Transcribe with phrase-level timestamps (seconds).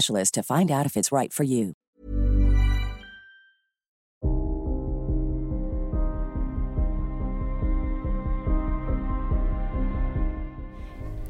[0.00, 1.74] to find out if it's right for you.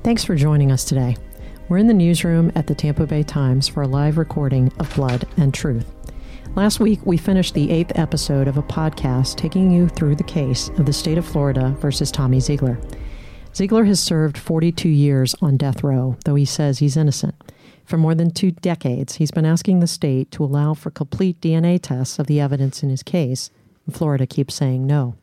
[0.02, 1.16] Thanks for joining us today.
[1.68, 5.28] We're in the newsroom at the Tampa Bay Times for a live recording of Blood
[5.36, 5.92] and Truth.
[6.56, 10.68] Last week, we finished the eighth episode of a podcast taking you through the case
[10.70, 12.82] of the state of Florida versus Tommy Zeigler.
[13.52, 17.34] Zeigler has served 42 years on death row, though he says he's innocent.
[17.90, 21.82] For more than two decades, he's been asking the state to allow for complete DNA
[21.82, 23.50] tests of the evidence in his case,
[23.84, 25.16] and Florida keeps saying no.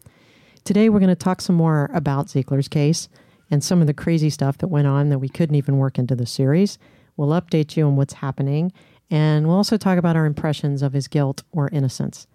[0.65, 3.07] Today, we're going to talk some more about Zeigler's case
[3.49, 6.13] and some of the crazy stuff that went on that we couldn't even work into
[6.13, 6.77] the series.
[7.15, 8.73] We'll update you on what's happening,
[9.09, 12.27] and we'll also talk about our impressions of his guilt or innocence.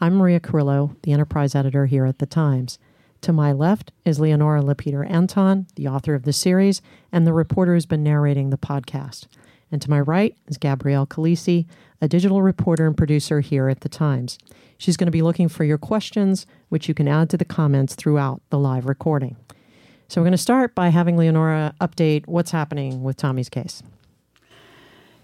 [0.00, 2.78] I'm Maria Carrillo, the enterprise editor here at The Times.
[3.22, 6.80] To my left is Leonora LaPeter Anton, the author of the series
[7.10, 9.26] and the reporter who's been narrating the podcast.
[9.72, 11.66] And to my right is Gabrielle Calise,
[12.00, 14.38] a digital reporter and producer here at The Times.
[14.78, 17.94] She's going to be looking for your questions, which you can add to the comments
[17.94, 19.36] throughout the live recording.
[20.08, 23.82] So we're going to start by having Leonora update what's happening with Tommy's case.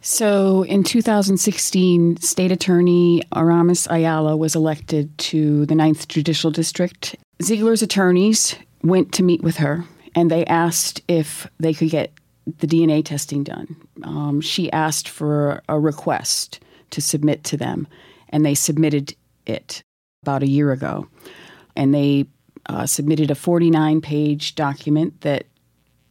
[0.01, 7.17] So in 2016, State Attorney Aramis Ayala was elected to the Ninth Judicial District.
[7.43, 8.55] Zeigler's attorneys
[8.85, 12.13] went to meet with her and they asked if they could get
[12.47, 13.77] the DNA testing done.
[14.03, 17.89] Um, she asked for a request to submit to them,
[18.29, 19.15] and they submitted
[19.47, 19.83] it
[20.23, 21.09] about a year ago.
[21.75, 22.27] And they
[22.69, 25.47] uh, submitted a 49 page document that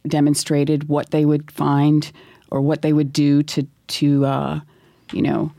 [0.06, 2.12] demonstrated what they would find
[2.50, 4.60] or what they would do to, to uh,
[5.12, 5.52] you know,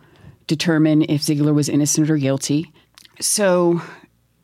[0.47, 2.71] determine if Zeigler was innocent or guilty.
[3.19, 3.81] So,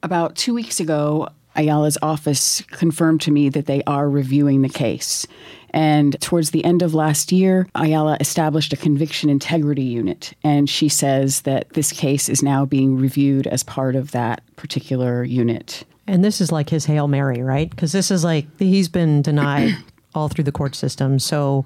[0.02, 5.28] about two weeks ago, Ayala's office confirmed to me that they are reviewing the case.
[5.74, 10.34] And towards the end of last year, Ayala established a conviction integrity unit.
[10.44, 15.24] And she says that this case is now being reviewed as part of that particular
[15.24, 15.84] unit.
[16.06, 17.70] And this is like his Hail Mary, right?
[17.70, 19.76] Because this is like he's been denied
[20.16, 21.18] all through the court system.
[21.18, 21.66] So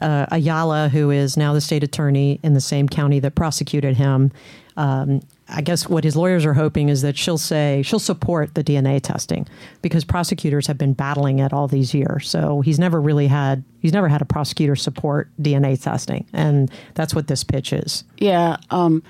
[0.00, 4.32] uh, Ayala, who is now the state attorney in the same county that prosecuted him,
[4.76, 5.20] um,
[5.54, 9.00] I guess what his lawyers are hoping is that she'll say she'll support the DNA
[9.00, 9.46] testing
[9.82, 12.28] because prosecutors have been battling it all these years.
[12.28, 17.14] So he's never really had he's never had a prosecutor support DNA testing, and that's
[17.14, 18.04] what this pitch is.
[18.18, 18.56] Yeah.
[18.70, 19.02] Um,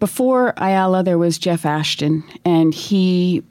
[0.00, 3.42] before Ayala, there was Jeff Ashton, and he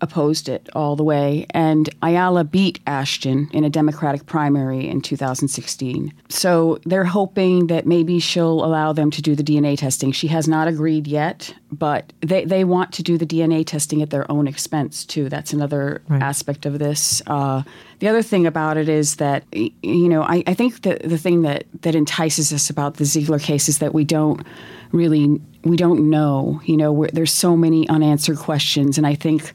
[0.00, 1.46] opposed it all the way.
[1.50, 6.12] And Ayala beat Ashton in a Democratic primary in 2016.
[6.28, 10.12] So they're hoping that maybe she'll allow them to do the DNA testing.
[10.12, 14.10] She has not agreed yet, but they, they want to do the DNA testing at
[14.10, 15.28] their own expense, too.
[15.28, 16.22] That's another right.
[16.22, 17.22] aspect of this.
[17.26, 17.62] Uh,
[17.98, 21.42] the other thing about it is that, you know, I, I think that the thing
[21.42, 24.46] that, that entices us about the Zeigler case is that we don't
[24.92, 29.52] really we don't know you know there's so many unanswered questions and i think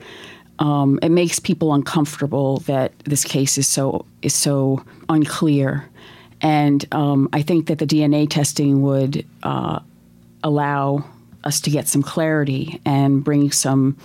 [0.62, 5.90] um, it makes people uncomfortable that this case is so is so unclear,
[6.40, 9.80] and um, I think that the DNA testing would uh,
[10.44, 11.04] allow
[11.44, 13.98] us to get some clarity and bring some,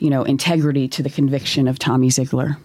[0.00, 2.56] you know, integrity to the conviction of Tommy Zeigler.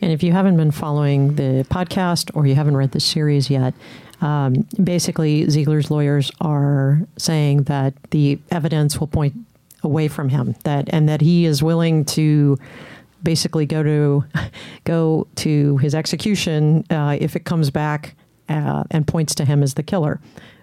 [0.00, 3.74] And if you haven't been following the podcast or you haven't read the series yet,
[4.22, 9.34] um, basically Zeigler's lawyers are saying that the evidence will point
[9.86, 12.58] away from him that and that he is willing to
[13.22, 14.24] basically go to
[14.84, 18.14] go to his execution uh, if it comes back
[18.48, 20.20] uh, and points to him as the killer.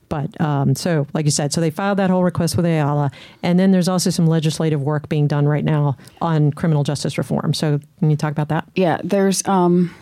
[0.10, 3.10] But um, so, like you said, so they filed that whole request with Ayala,
[3.42, 7.54] and then there's also some legislative work being done right now on criminal justice reform.
[7.54, 8.70] So, can you talk about that?
[8.76, 9.96] Yeah, there's um,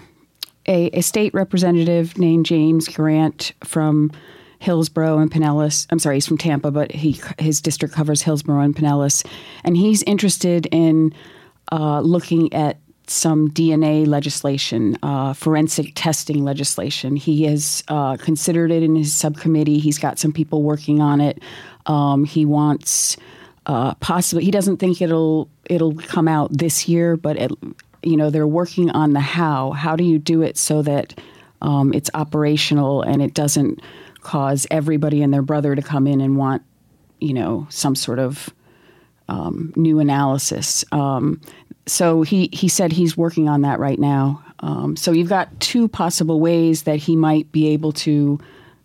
[0.68, 4.12] a, a state representative named James Grant from
[4.62, 5.88] Hillsborough and Pinellas.
[5.90, 9.26] I'm sorry, he's from Tampa, but he his district covers Hillsborough and Pinellas,
[9.64, 11.16] and he's interested in
[11.72, 12.78] uh, looking at
[13.08, 17.16] some DNA legislation, uh, forensic testing legislation.
[17.16, 19.80] He has uh, considered it in his subcommittee.
[19.80, 21.42] He's got some people working on it.
[21.88, 23.18] Um, he wants
[23.66, 24.46] uh, possibly.
[24.46, 27.52] He doesn't think it'll it'll come out this year, but it,
[28.04, 29.72] you know they're working on the how.
[29.72, 31.20] How do you do it so that
[31.64, 33.82] um, it's operational and it doesn't
[34.22, 36.62] cause everybody and their brother to come in and want
[37.20, 38.50] you know some sort of
[39.30, 40.84] um, new analysis.
[40.92, 41.40] Um,
[41.86, 44.44] so he he said he's working on that right now.
[44.60, 48.40] Um, so you've got two possible ways that he might be able to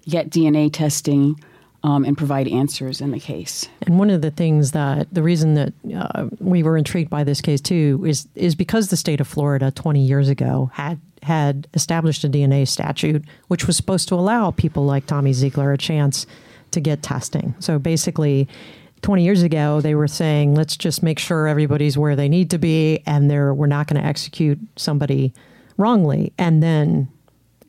[0.09, 1.39] get DNA testing
[1.83, 3.69] um, and provide answers in the case.
[3.83, 7.41] And one of the things that the reason that uh, we were intrigued by this
[7.41, 12.25] case too is is because the state of Florida 20 years ago had had established
[12.25, 16.27] a DNA statute which was supposed to allow people like Tommy Zeigler a chance
[16.71, 17.55] to get testing.
[17.59, 18.49] So basically
[19.03, 22.59] 20 years ago, they were saying, let's just make sure everybody's where they need to
[22.59, 25.33] be and we're not going to execute somebody
[25.77, 26.33] wrongly.
[26.39, 27.09] And then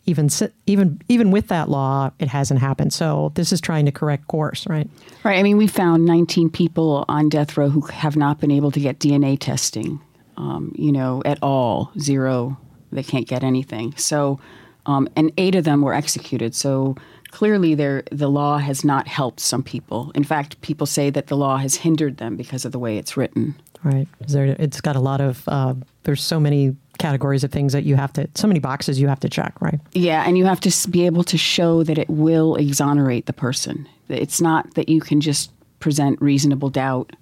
[0.05, 0.29] even
[0.65, 2.93] even even with that law, it hasn't happened.
[2.93, 4.89] So this is trying to correct course, right?
[5.23, 5.37] Right.
[5.37, 8.79] I mean, we found 19 people on death row who have not been able to
[8.79, 9.99] get DNA testing,
[10.37, 11.91] um, you know, at all.
[11.99, 12.57] Zero.
[12.91, 13.95] They can't get anything.
[13.97, 14.39] So,
[14.85, 16.55] um, and eight of them were executed.
[16.55, 16.95] So
[17.31, 20.11] clearly the law has not helped some people.
[20.15, 23.17] In fact, people say that the law has hindered them because of the way it's
[23.17, 23.55] written.
[23.83, 24.07] Right.
[24.27, 27.95] There, it's got a lot of uh, there's so many categories of things that you
[27.95, 29.79] have to so many boxes you have to check, right?
[29.93, 33.87] Yeah, and you have to be able to show that it will exonerate the person.
[34.09, 37.15] It's not that you can just present reasonable doubt.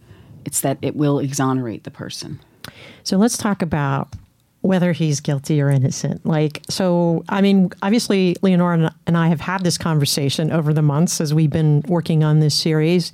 [0.45, 2.39] It's that it will exonerate the person.
[3.03, 4.07] So let's talk about
[4.65, 6.25] whether he's guilty or innocent.
[6.25, 11.21] Like, so, I mean, obviously, Leonora and I have had this conversation over the months
[11.21, 13.11] as we've been working on this series.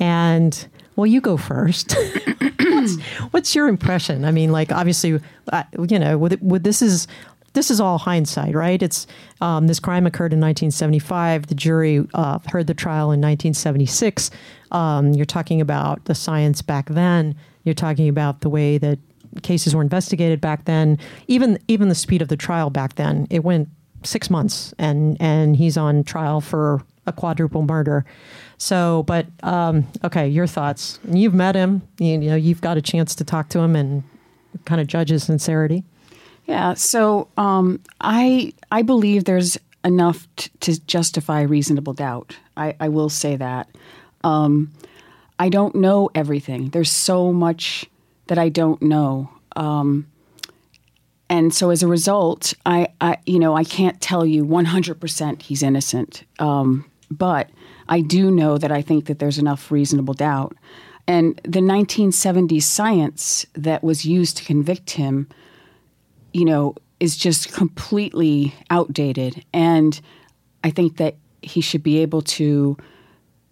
[0.00, 0.66] And,
[0.96, 1.94] well, you go first.
[2.58, 3.00] what's,
[3.30, 4.24] what's, your impression?
[4.24, 5.20] I mean, like, obviously,
[5.52, 7.06] uh, you know, with, with this is
[7.54, 8.80] this is all hindsight, right?
[8.82, 9.06] It's
[9.40, 11.46] um, this crime occurred in 1975.
[11.46, 14.30] The jury uh, heard the trial in 1976.
[14.70, 17.34] Um, you're talking about the science back then.
[17.64, 18.98] You're talking about the way that
[19.42, 20.98] cases were investigated back then.
[21.26, 23.68] Even even the speed of the trial back then, it went
[24.02, 28.04] six months, and and he's on trial for a quadruple murder.
[28.58, 30.98] So, but um, okay, your thoughts?
[31.08, 31.82] You've met him.
[31.98, 34.02] You, you know, you've got a chance to talk to him and
[34.64, 35.84] kind of judge his sincerity.
[36.46, 36.74] Yeah.
[36.74, 42.36] So, um, I I believe there's enough t- to justify reasonable doubt.
[42.56, 43.68] I, I will say that.
[44.24, 44.72] Um,
[45.38, 46.70] I don't know everything.
[46.70, 47.86] There's so much
[48.28, 49.30] that I don't know.
[49.56, 50.06] Um,
[51.28, 55.62] and so as a result, I, I, you know, I can't tell you 100% he's
[55.62, 56.24] innocent.
[56.38, 57.50] Um, but
[57.88, 60.56] I do know that I think that there's enough reasonable doubt.
[61.06, 65.28] And the 1970s science that was used to convict him,
[66.32, 69.44] you know, is just completely outdated.
[69.52, 69.98] And
[70.64, 72.76] I think that he should be able to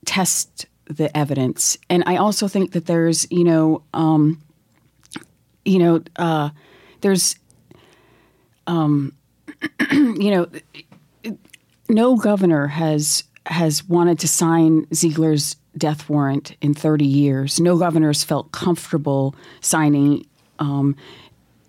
[0.04, 1.78] test the evidence.
[1.88, 4.42] And I also think that there's, you know, um,
[5.66, 6.50] you know, uh,
[7.00, 7.36] there's,
[8.66, 9.12] um,
[9.90, 10.48] you know,
[11.88, 17.60] no governor has has wanted to sign Zeigler's death warrant in 30 years.
[17.60, 20.26] No governor has felt comfortable signing
[20.58, 20.96] um,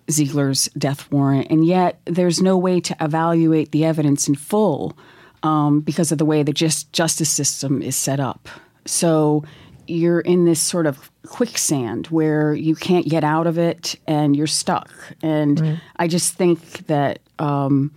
[0.10, 4.98] Zeigler's death warrant, and yet there's no way to evaluate the evidence in full
[5.44, 8.50] um, because of the way the just justice system is set up.
[8.86, 9.44] So
[9.89, 14.48] you're in this sort of quicksand where you can't get out of it and you're
[14.48, 14.91] stuck.
[15.22, 15.79] And right.
[15.98, 17.94] I just think that, um,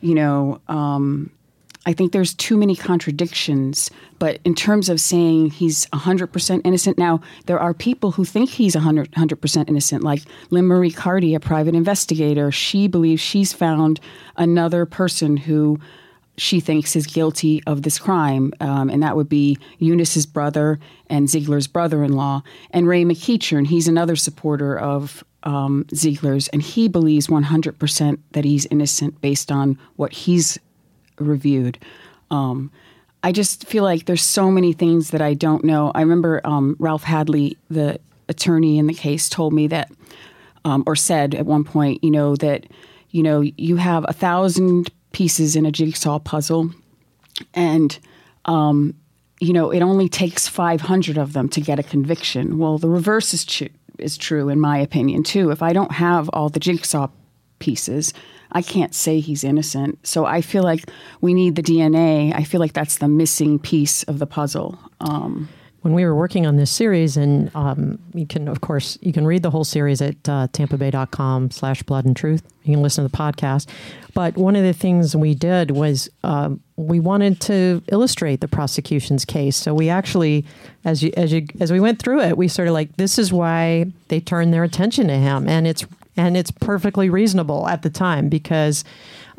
[0.00, 1.30] you know, um,
[1.86, 3.90] I think there's too many contradictions.
[4.18, 8.74] But in terms of saying he's 100% innocent, now there are people who think he's
[8.74, 12.52] 100, 100% innocent, like Lynn Marie Carty, a private investigator.
[12.52, 13.98] She believes she's found
[14.36, 15.78] another person who
[16.40, 21.28] she thinks is guilty of this crime, um, and that would be Eunice's brother and
[21.28, 23.66] Zeigler's brother-in-law, and Ray McEachern.
[23.66, 29.78] He's another supporter of um, Zeigler's, and he believes 100% that he's innocent based on
[29.96, 30.58] what he's
[31.18, 31.78] reviewed.
[32.30, 32.70] Um,
[33.22, 35.92] I just feel like there's so many things that I don't know.
[35.94, 39.92] I remember um, Ralph Hadley, the attorney in the case, told me that
[40.64, 42.66] um, or said at one point, you know, that,
[43.10, 46.70] you know, you have a thousand pieces in a jigsaw puzzle
[47.54, 47.98] and,
[48.44, 48.94] um,
[49.40, 52.58] you know, it only takes 500 of them to get a conviction.
[52.58, 53.64] Well, the reverse is, tr-
[53.98, 55.50] is true, in my opinion, too.
[55.50, 57.08] If I don't have all the jigsaw
[57.58, 58.12] pieces,
[58.52, 60.06] I can't say he's innocent.
[60.06, 60.90] So I feel like
[61.20, 62.34] we need the DNA.
[62.34, 64.78] I feel like that's the missing piece of the puzzle.
[65.00, 65.48] Um,
[65.82, 69.26] when we were working on this series, and um, you can, of course, you can
[69.26, 72.42] read the whole series at uh, tampabay.com slash blood and truth.
[72.64, 73.66] You can listen to the podcast.
[74.12, 79.24] But one of the things we did was um, we wanted to illustrate the prosecution's
[79.24, 79.56] case.
[79.56, 80.44] So we actually,
[80.84, 83.32] as you, as you, as we went through it, we sort of like, this is
[83.32, 85.48] why they turned their attention to him.
[85.48, 88.84] And it's, and it's perfectly reasonable at the time because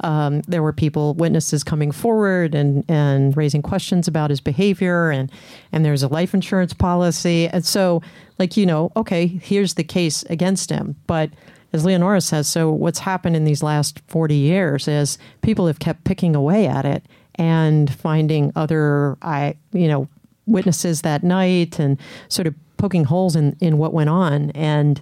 [0.02, 5.32] um, there were people, witnesses coming forward and, and raising questions about his behavior, and,
[5.72, 7.48] and there's a life insurance policy.
[7.48, 8.02] And so,
[8.40, 10.96] like, you know, okay, here's the case against him.
[11.08, 11.30] But
[11.74, 16.04] as Leonora says, so what's happened in these last 40 years is people have kept
[16.04, 17.06] picking away at it
[17.36, 20.08] and finding other, I, you know,
[20.48, 24.52] witnesses that night and sort of poking holes in, in what went on.
[24.52, 25.00] And,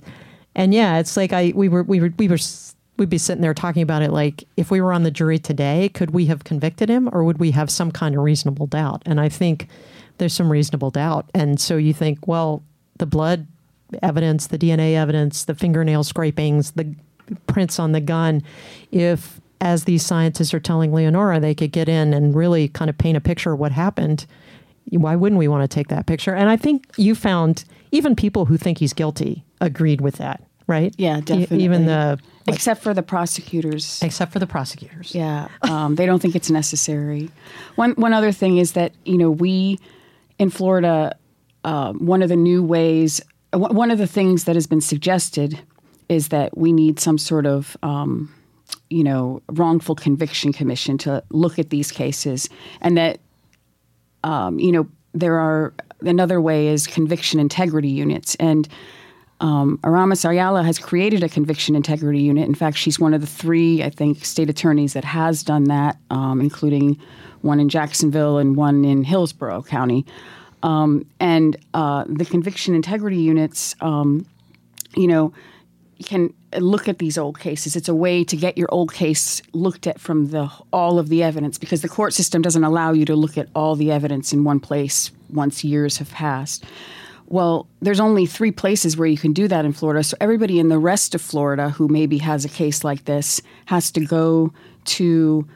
[0.54, 2.38] and yeah, it's like I, we were, we were, we were
[3.00, 5.90] we'd be sitting there talking about it like if we were on the jury today,
[5.90, 9.02] could we have convicted him or would we have some kind of reasonable doubt?
[9.06, 9.68] And I think
[10.18, 11.30] there's some reasonable doubt.
[11.34, 12.62] And so you think, well,
[12.98, 13.48] the blood
[14.04, 16.94] evidence, the DNA evidence, the fingernail scrapings, the
[17.48, 18.44] prints on the gun,
[18.92, 22.98] if as these scientists are telling Leonora, they could get in and really kind of
[22.98, 24.26] paint a picture of what happened.
[24.90, 26.34] Why wouldn't we want to take that picture?
[26.34, 30.94] And I think you found even people who think he's guilty agreed with that right?
[30.98, 31.60] Yeah, definitely.
[31.60, 34.00] E- even the like, except for the prosecutors.
[34.02, 35.14] Except for the prosecutors.
[35.14, 37.30] Yeah, um, they don't think it's necessary.
[37.76, 39.80] One one other thing is that you know we
[40.38, 41.16] in Florida,
[41.64, 43.22] uh, one of the new ways,
[43.54, 45.60] one of the things that has been suggested
[46.08, 48.34] is that we need some sort of um,
[48.90, 52.50] you know wrongful conviction commission to look at these cases,
[52.82, 53.20] and that
[54.24, 58.68] um, you know there are another way is conviction integrity units and
[59.42, 62.48] um, Aramis Ayala has created a conviction integrity unit.
[62.48, 65.98] In fact, she's one of the three, I think, state attorneys that has done that,
[66.10, 67.00] um, including
[67.42, 70.06] one in Jacksonville and one in Hillsborough County.
[70.62, 74.26] Um, and uh, the conviction integrity units, um,
[74.96, 75.34] you know,
[76.04, 77.76] can look at these old cases.
[77.76, 81.24] It's a way to get your old case looked at from the all of the
[81.24, 84.44] evidence because the court system doesn't allow you to look at all the evidence in
[84.44, 86.66] one place once years have passed.
[87.30, 90.04] Well, there's only three places where you can do that in Florida.
[90.04, 93.92] So everybody in the rest of Florida who maybe has a case like this has
[93.92, 94.52] to go
[94.86, 95.48] to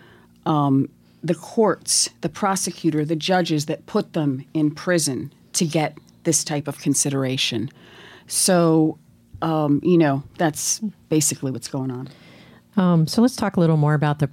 [0.45, 0.87] um,
[1.23, 6.67] the courts, the prosecutor, the judges that put them in prison to get this type
[6.67, 7.71] of consideration.
[8.27, 8.99] So,
[9.41, 12.07] um, you know, that's basically what's going on.
[12.77, 14.29] Um, so let's talk a little more about the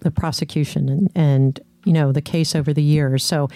[0.00, 3.24] the prosecution and, and you know the case over the years.
[3.24, 3.48] So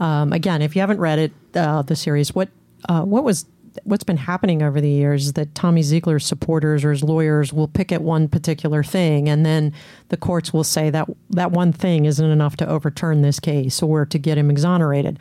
[0.00, 2.48] um, again, if you haven't read it, uh, the series, what
[2.88, 3.46] uh, what was
[3.84, 7.68] what's been happening over the years is that Tommy Zeigler's supporters or his lawyers will
[7.68, 9.72] pick at one particular thing, and then
[10.08, 14.04] the courts will say that that one thing isn't enough to overturn this case or
[14.06, 15.18] to get him exonerated.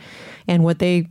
[0.48, 1.08] And what they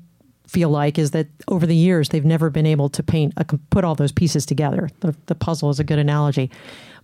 [0.47, 3.85] feel like is that over the years they've never been able to paint a, put
[3.85, 4.90] all those pieces together.
[4.99, 6.50] The, the puzzle is a good analogy.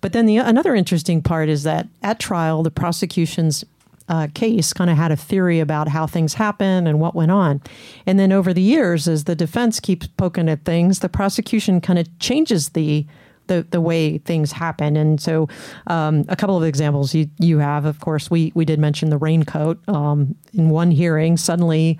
[0.00, 3.64] But then the another interesting part is that at trial the prosecution's
[4.08, 7.60] uh, case kind of had a theory about how things happen and what went on.
[8.06, 11.98] And then over the years, as the defense keeps poking at things, the prosecution kind
[11.98, 13.06] of changes the
[13.48, 14.96] the, the way things happen.
[14.96, 15.48] And so,
[15.86, 19.18] um, a couple of examples you, you have, of course, we, we did mention the
[19.18, 19.78] raincoat.
[19.88, 21.96] Um, in one hearing, suddenly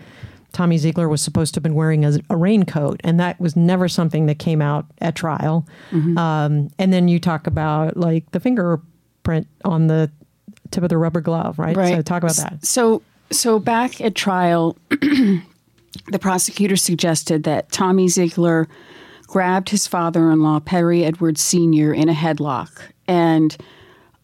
[0.52, 3.88] Tommy Zeigler was supposed to have been wearing a, a raincoat, and that was never
[3.88, 5.66] something that came out at trial.
[5.90, 6.16] Mm-hmm.
[6.18, 10.10] Um, and then you talk about like the fingerprint on the
[10.70, 11.76] tip of the rubber glove, right?
[11.76, 11.96] Right.
[11.96, 12.64] So talk about that.
[12.64, 15.42] So so back at trial, the
[16.20, 18.66] prosecutor suggested that Tommy Zeigler
[19.26, 21.92] grabbed his father-in-law Perry Edwards Sr.
[21.92, 22.70] in a headlock
[23.08, 23.56] and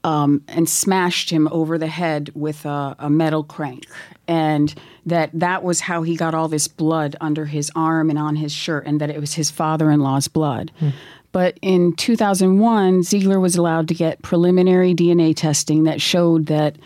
[0.05, 3.87] um, and smashed him over the head with a, a, metal crank,
[4.27, 4.75] and
[5.07, 8.53] that that was how he got all this blood under his arm and on his
[8.53, 10.73] shirt, and that it was his father-in-law's blood.
[10.81, 10.89] Hmm.
[11.33, 16.77] But in 2001, Zeigler was allowed to get preliminary DNA testing that showed that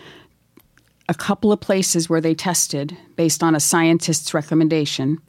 [1.09, 5.21] a couple of places where they tested, based on a scientist's recommendation,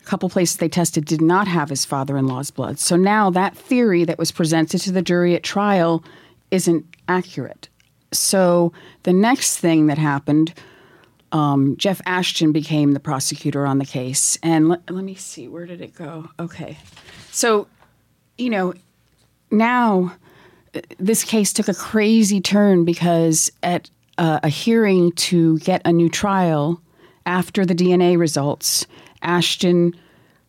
[0.00, 2.78] a couple places they tested did not have his father in law's blood.
[2.78, 6.02] So now that theory that was presented to the jury at trial
[6.50, 7.68] isn't accurate.
[8.12, 8.72] So
[9.02, 10.54] the next thing that happened,
[11.32, 14.38] um, Jeff Ashton became the prosecutor on the case.
[14.42, 16.30] And let, let me see, where did it go?
[16.38, 16.78] Okay.
[17.32, 17.66] So
[18.38, 18.74] you know,
[19.50, 20.14] now
[20.74, 25.92] uh, this case took a crazy turn because at uh, a hearing to get a
[25.92, 26.80] new trial
[27.26, 28.86] after the DNA results,
[29.22, 29.94] Ashton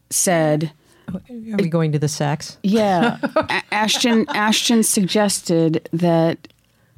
[0.10, 0.72] said,
[1.14, 1.22] Are
[1.58, 2.58] we going to the sex?
[2.64, 6.48] "Yeah." A- Ashton Ashton suggested that.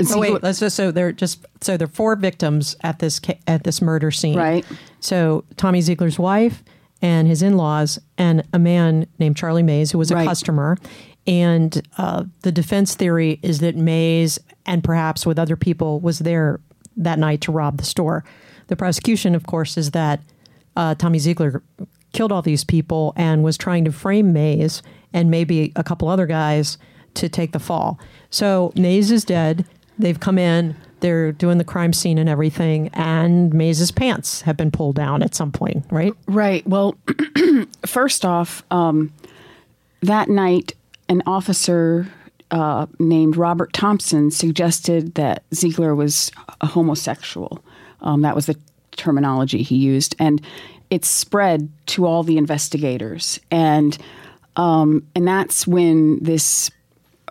[0.02, 3.20] Oh, Zeigler- wait, let's just so there just so there are four victims at this
[3.48, 4.38] at this murder scene.
[4.38, 4.66] Right.
[5.00, 6.64] So Tommy Zeigler's wife
[7.02, 10.28] and his in-laws and a man named Charlie Mays who was a Right.
[10.28, 10.78] customer.
[11.28, 16.60] And uh, the defense theory is that Mays and perhaps with other people was there
[16.98, 18.24] that night to rob the store.
[18.68, 20.22] The prosecution, of course, is that
[20.76, 21.62] uh, Tommy Zeigler
[22.14, 24.82] killed all these people and was trying to frame Mays
[25.14, 26.78] and maybe a couple other guys
[27.16, 28.00] to take the fall.
[28.30, 29.66] So Mays is dead.
[29.98, 30.76] They've come in.
[31.00, 35.36] They're doing the crime scene and everything, and Mays's pants have been pulled down at
[35.36, 36.14] some point, right?
[36.28, 36.66] Right.
[36.68, 36.96] Well,
[37.86, 39.14] first off, um,
[40.02, 40.74] that night,
[41.08, 42.08] an officer
[42.52, 47.64] uh, named Robert Thompson suggested that Zeigler was a homosexual.
[48.02, 48.58] Um, that was the
[48.92, 50.42] terminology he used, and
[50.90, 53.98] it spread to all the investigators, and
[54.56, 56.72] um, and that's when this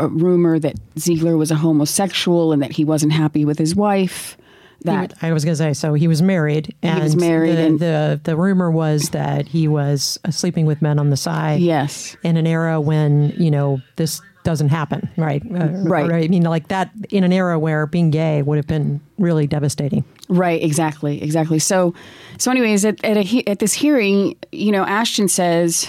[0.00, 4.36] uh, rumor that Zeigler was a homosexual and that he wasn't happy with his wife.
[4.82, 7.80] That I was going to say, so he was married, and was married The, and-
[7.80, 11.60] the the rumor was that he was uh, sleeping with men on the side.
[11.60, 15.42] yes, in an era when you know this doesn't happen, right?
[15.50, 16.10] Uh, Right.
[16.24, 20.04] I mean, like that in an era where being gay would have been really devastating.
[20.28, 21.58] Right, exactly, exactly.
[21.58, 21.92] So,
[22.38, 25.88] so anyways, at at, a, at this hearing, you know, Ashton says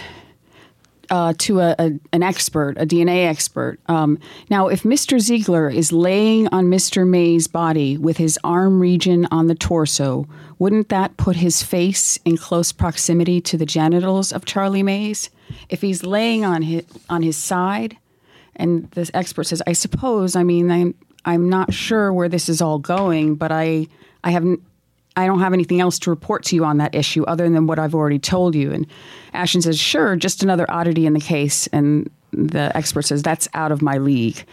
[1.10, 5.18] uh, to a, a an expert, a DNA expert, um, now if Mr.
[5.18, 7.08] Zeigler is laying on Mr.
[7.08, 12.38] May's body with his arm region on the torso, wouldn't that put his face in
[12.38, 15.30] close proximity to the genitals of Charlie Mays?
[15.70, 17.98] If he's laying on his on his side,
[18.60, 20.94] and this expert says, I suppose, I mean, I'm,
[21.25, 23.88] I'm not sure where this is all going, but I,
[24.24, 24.62] I haven't,
[25.19, 27.79] I don't have anything else to report to you on that issue other than what
[27.79, 28.71] I've already told you.
[28.71, 28.88] And
[29.34, 31.67] Ashton says, sure, just another oddity in the case.
[31.67, 34.43] And the expert says, that's out of my league.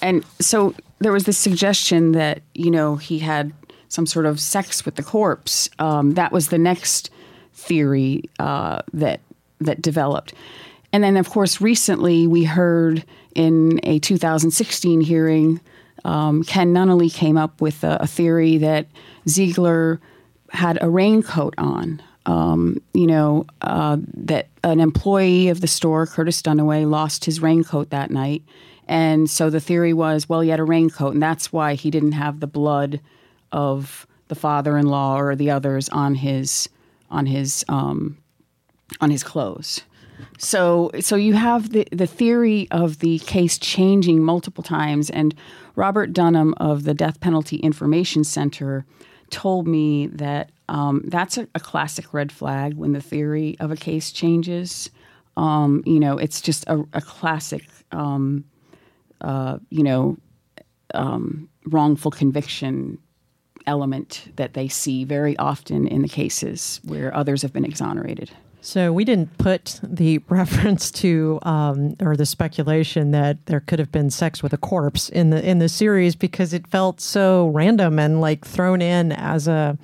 [0.00, 3.52] And so there was this suggestion that, you know, he had
[3.88, 5.68] some sort of sex with the corpse.
[5.78, 7.10] Um, that was the next
[7.52, 9.20] theory uh, that
[9.60, 10.34] that developed.
[10.92, 15.60] And then, of course, recently we heard in a 2016 hearing,
[16.04, 18.86] um, Ken Nunnally came up with a, a theory that
[19.26, 19.98] Zeigler
[20.54, 22.02] had a raincoat on.
[22.26, 27.90] Um, you know, uh, that an employee of the store, Curtis Dunaway, lost his raincoat
[27.90, 28.42] that night.
[28.88, 32.12] And so the theory was, well, he had a raincoat, and that's why he didn't
[32.12, 33.00] have the blood
[33.52, 36.68] of the father-in-law or the others on his
[37.10, 38.16] on his um,
[39.00, 39.82] on his clothes.
[40.38, 45.34] So, so you have the the theory of the case changing multiple times, and
[45.76, 48.86] Robert Dunham of the Death Penalty Information Center
[49.34, 53.76] told me that um, that's a, a classic red flag when the theory of a
[53.76, 54.90] case changes.
[55.36, 58.44] Um, you know, it's just a, a classic, um,
[59.20, 60.16] uh, you know,
[60.94, 62.96] um, wrongful conviction
[63.66, 68.30] element that they see very often in the cases where others have been exonerated.
[68.64, 73.92] So we didn't put the reference to um, or the speculation that there could have
[73.92, 77.98] been sex with a corpse in the in the series because it felt so random
[77.98, 79.76] and like thrown in as a.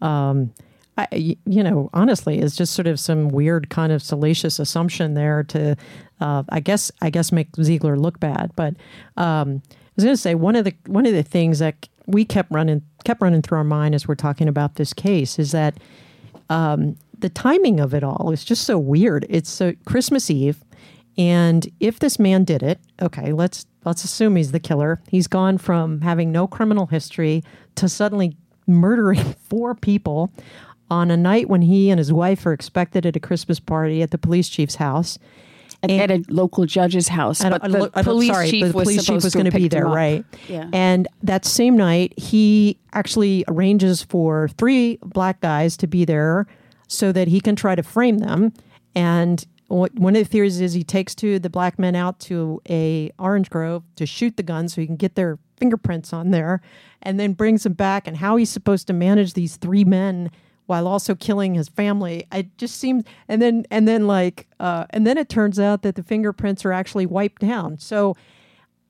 [0.00, 0.52] Um,
[0.96, 5.42] I, you know, honestly, it's just sort of some weird kind of salacious assumption there
[5.44, 5.76] to,
[6.20, 8.52] uh, I guess, I guess make Zeigler look bad.
[8.54, 8.74] But
[9.16, 12.24] um, I was going to say one of the one of the things that we
[12.24, 15.78] kept running kept running through our mind as we're talking about this case is that
[16.48, 19.26] um, the timing of it all is just so weird.
[19.28, 20.64] It's uh, Christmas Eve,
[21.16, 25.00] and if this man did it, okay, let's let's assume he's the killer.
[25.08, 27.42] He's gone from having no criminal history
[27.76, 30.32] to suddenly murdering four people
[30.90, 34.10] on a night when he and his wife are expected at a Christmas party at
[34.10, 35.18] the police chief's house.
[35.82, 37.40] at, at a local judge's house.
[37.42, 39.56] And but I- the police sorry, chief but the was police chief was going to
[39.56, 40.24] be there, right?
[40.48, 40.68] Yeah.
[40.72, 46.46] And that same night, he actually arranges for three black guys to be there
[46.90, 48.52] so that he can try to frame them.
[48.96, 52.60] And one of the theories is he takes two of the black men out to
[52.68, 56.60] a orange grove to shoot the gun so he can get their fingerprints on there,
[57.02, 58.08] and then brings them back.
[58.08, 60.32] And how he's supposed to manage these three men
[60.66, 62.26] while also killing his family.
[62.32, 65.94] It just seems, and then and then like, uh, and then it turns out that
[65.94, 67.78] the fingerprints are actually wiped down.
[67.78, 68.16] So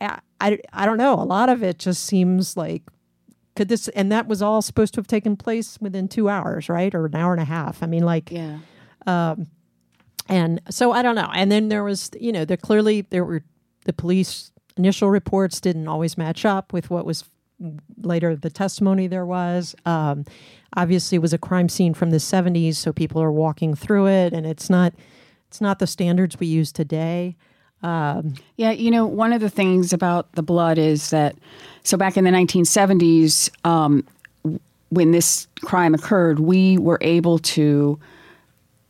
[0.01, 1.15] I, I, I don't know.
[1.15, 2.83] A lot of it just seems like
[3.61, 6.95] could this, and that was all supposed to have taken place within two hours, right,
[6.95, 7.83] or an hour and a half.
[7.83, 8.59] I mean, like, Yeah.
[10.29, 11.29] and so I don't know.
[11.35, 13.43] And then there was, you know, there clearly there were
[13.85, 17.25] the police initial reports didn't always match up with what was
[18.01, 19.75] later the testimony there was.
[19.85, 20.25] Um,
[20.75, 24.33] obviously, it was a crime scene from the 70s, so people are walking through it,
[24.33, 24.95] and it's not
[25.49, 27.37] it's not the standards we use today.
[27.83, 31.37] Um, yeah, you know, one of the things about the blood is that
[31.83, 34.07] so back in the 1970s, um,
[34.91, 37.99] when this crime occurred, we were able to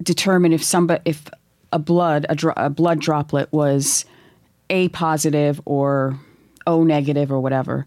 [0.02, 1.28] determine if somebody if
[1.72, 4.04] a blood a, dro- a blood droplet was
[4.70, 6.18] a positive or
[6.66, 7.86] O negative or whatever.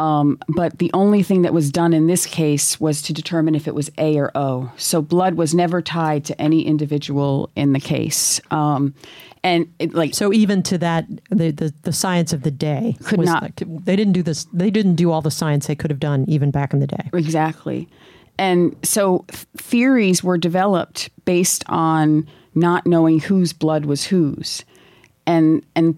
[0.00, 3.68] Um, but the only thing that was done in this case was to determine if
[3.68, 4.72] it was A or O.
[4.78, 8.40] So blood was never tied to any individual in the case.
[8.50, 8.94] Um,
[9.44, 13.20] and it, like so, even to that, the the, the science of the day could
[13.20, 13.42] not.
[13.42, 14.46] Like, they didn't do this.
[14.54, 17.10] They didn't do all the science they could have done even back in the day.
[17.12, 17.86] Exactly.
[18.38, 19.26] And so
[19.58, 24.64] theories were developed based on not knowing whose blood was whose.
[25.26, 25.94] And and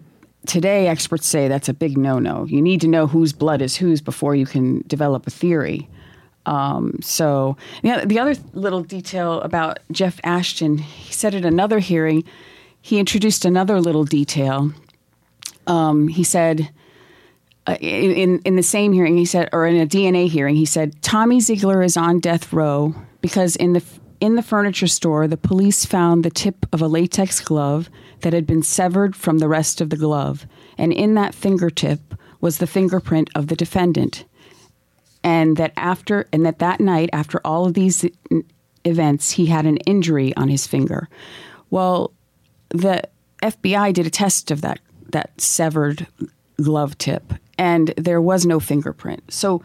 [0.46, 2.44] today experts say that's a big no-no.
[2.44, 5.88] You need to know whose blood is whose before you can develop a theory.
[6.46, 12.24] Um, so yeah, the other little detail about Jeff Ashton, he said at another hearing,
[12.80, 14.72] he introduced another little detail.
[15.68, 16.68] Um, he said
[17.66, 21.00] uh, in in the same hearing, he said, or in a DNA hearing, he said
[21.02, 23.84] Tommy Zeigler is on death row because in the
[24.22, 28.46] in the furniture store, the police found the tip of a latex glove that had
[28.46, 30.46] been severed from the rest of the glove,
[30.78, 34.24] and in that fingertip was the fingerprint of the defendant.
[35.24, 38.04] And that after and that that night, after all of these
[38.84, 41.08] events, he had an injury on his finger.
[41.70, 42.12] Well,
[42.68, 43.02] the
[43.42, 44.78] FBI did a test of that
[45.10, 46.06] that severed
[46.62, 49.32] glove tip, and there was no fingerprint.
[49.32, 49.62] So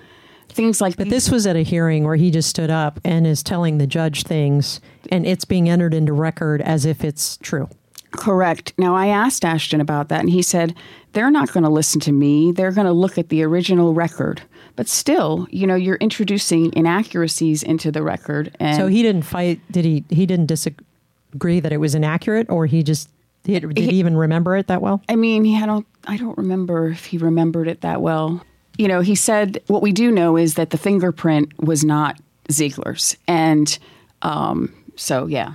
[0.58, 3.42] things like but this was at a hearing where he just stood up and is
[3.42, 7.70] telling the judge things and it's being entered into record as if it's true.
[8.12, 8.74] Correct.
[8.78, 10.76] Now i asked ashton about that and he said
[11.14, 12.52] they're not going to listen to me.
[12.52, 14.42] They're going to look at the original record.
[14.76, 19.62] But still you know you're introducing inaccuracies into the record and so he didn't fight
[19.72, 23.10] did he he didn't disagree that it was inaccurate or he just
[23.44, 25.02] did, did he, he even remember it that well?
[25.08, 25.70] I mean he had
[26.06, 28.44] i don't remember if he remembered it that well
[28.78, 33.18] you know, he said what we do know is that the fingerprint was not Zeigler's,
[33.28, 33.78] and
[34.22, 35.54] um, so yeah.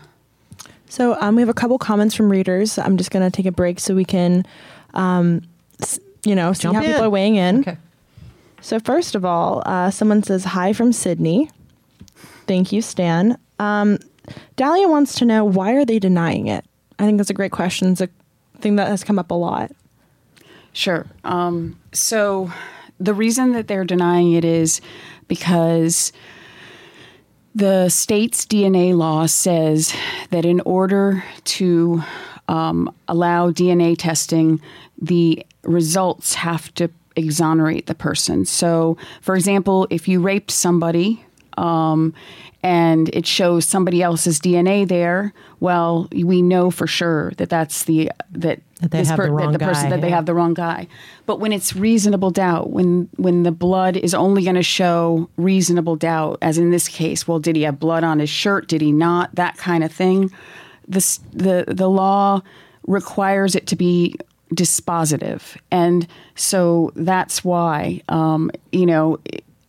[0.89, 2.79] So um, we have a couple comments from readers.
[2.79, 4.45] I'm just going to take a break so we can,
[4.93, 5.41] um,
[6.23, 6.91] you know, see Jump how in.
[6.91, 7.61] people are weighing in.
[7.61, 7.79] Okay.
[8.61, 11.51] So first of all, uh, someone says hi from Sydney.
[12.47, 13.39] Thank you, Stan.
[13.59, 13.99] Um,
[14.57, 16.65] Dahlia wants to know why are they denying it.
[16.99, 17.93] I think that's a great question.
[17.93, 18.09] It's a
[18.61, 19.73] thing that has come up a lot.
[20.75, 21.07] Sure.
[21.25, 22.53] Um, so
[23.03, 24.81] the reason that they're denying it is
[25.29, 26.13] because
[27.55, 29.95] the state's DNA law says
[30.31, 32.03] that in order to
[32.49, 34.61] um, allow DNA testing,
[35.01, 38.45] the results have to exonerate the person.
[38.45, 41.25] So, for example, if you raped somebody
[41.59, 42.15] um,
[42.63, 48.11] and it shows somebody else's DNA there, well, we know for sure that that's the
[48.31, 50.03] that that they have per- the wrong the person guy, that yeah.
[50.03, 50.87] they have the wrong guy.
[51.27, 55.97] But when it's reasonable doubt, when when the blood is only going to show reasonable
[55.97, 58.69] doubt, as in this case, well, did he have blood on his shirt?
[58.69, 59.35] Did he not?
[59.35, 60.31] That kind of thing.
[60.87, 62.43] The the the law
[62.87, 64.15] requires it to be
[64.55, 69.19] dispositive, and so that's why um, you know.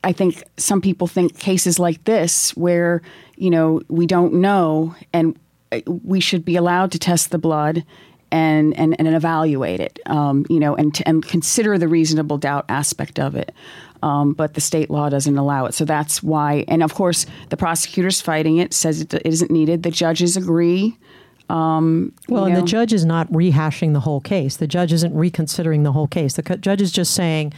[0.04, 3.02] I think some people think cases like this, where
[3.38, 5.38] you know we don't know, and
[5.72, 7.84] uh, we should be allowed to test the blood
[8.32, 13.20] and and, and evaluate it, um, you know, and and consider the reasonable doubt aspect
[13.20, 13.54] of it.
[14.02, 16.66] Um, but the state law doesn't allow it, so that's why.
[16.68, 19.84] And of course, the prosecutor's fighting it, says it isn't needed.
[19.84, 20.98] The judges agree.
[21.50, 22.62] Um, well, and know.
[22.62, 24.58] the judge is not rehashing the whole case.
[24.58, 26.34] The judge isn't reconsidering the whole case.
[26.34, 27.54] The judge is just saying,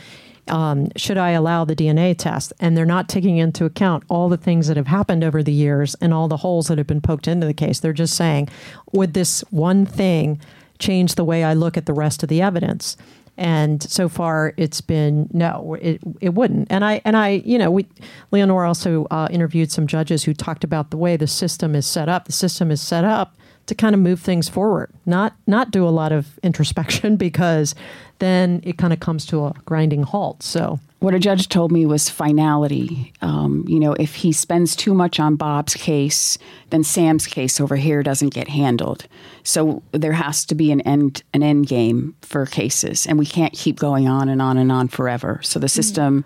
[0.47, 2.53] um, should I allow the DNA test?
[2.59, 5.95] And they're not taking into account all the things that have happened over the years
[5.95, 7.79] and all the holes that have been poked into the case.
[7.79, 8.49] They're just saying,
[8.91, 10.39] would this one thing
[10.79, 12.97] change the way I look at the rest of the evidence?
[13.37, 16.71] And so far, it's been no, it, it wouldn't.
[16.71, 17.85] And I and I, you know, we
[18.31, 22.07] Leonore also uh, interviewed some judges who talked about the way the system is set
[22.07, 22.25] up.
[22.25, 23.35] The system is set up
[23.67, 27.75] to kind of move things forward, not not do a lot of introspection because
[28.19, 30.41] then it kind of comes to a grinding halt.
[30.43, 33.13] So what a judge told me was finality.
[33.21, 36.37] Um, you know, if he spends too much on Bob's case,
[36.69, 39.05] then Sam's case over here doesn't get handled.
[39.43, 43.53] So there has to be an end an end game for cases, and we can't
[43.53, 45.39] keep going on and on and on forever.
[45.43, 46.25] So the system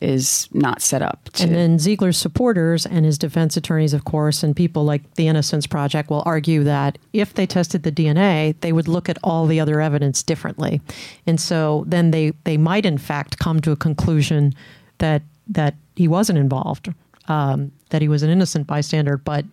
[0.00, 1.28] is not set up.
[1.32, 5.28] To, And then Zeigler's supporters and his defense attorneys, of course, and people like the
[5.28, 9.46] Innocence Project will argue that if they tested the DNA, they would look at all
[9.46, 10.80] the other evidence differently.
[11.26, 14.54] And so then they, they might, in fact, come to a conclusion
[14.98, 16.92] that, that he wasn't involved,
[17.28, 19.44] um, that he was an innocent bystander, but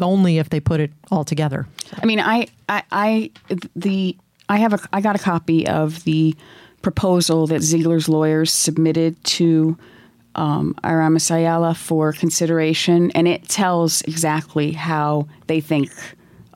[0.00, 1.66] only if they put it all together.
[2.02, 3.30] I mean, I, I, I,
[3.76, 4.16] the,
[4.48, 6.34] I have a, I got a copy of the
[6.82, 9.78] proposal that Zeigler's lawyers submitted to
[10.34, 15.90] um, Aramis Ayala for consideration, and it tells exactly how they think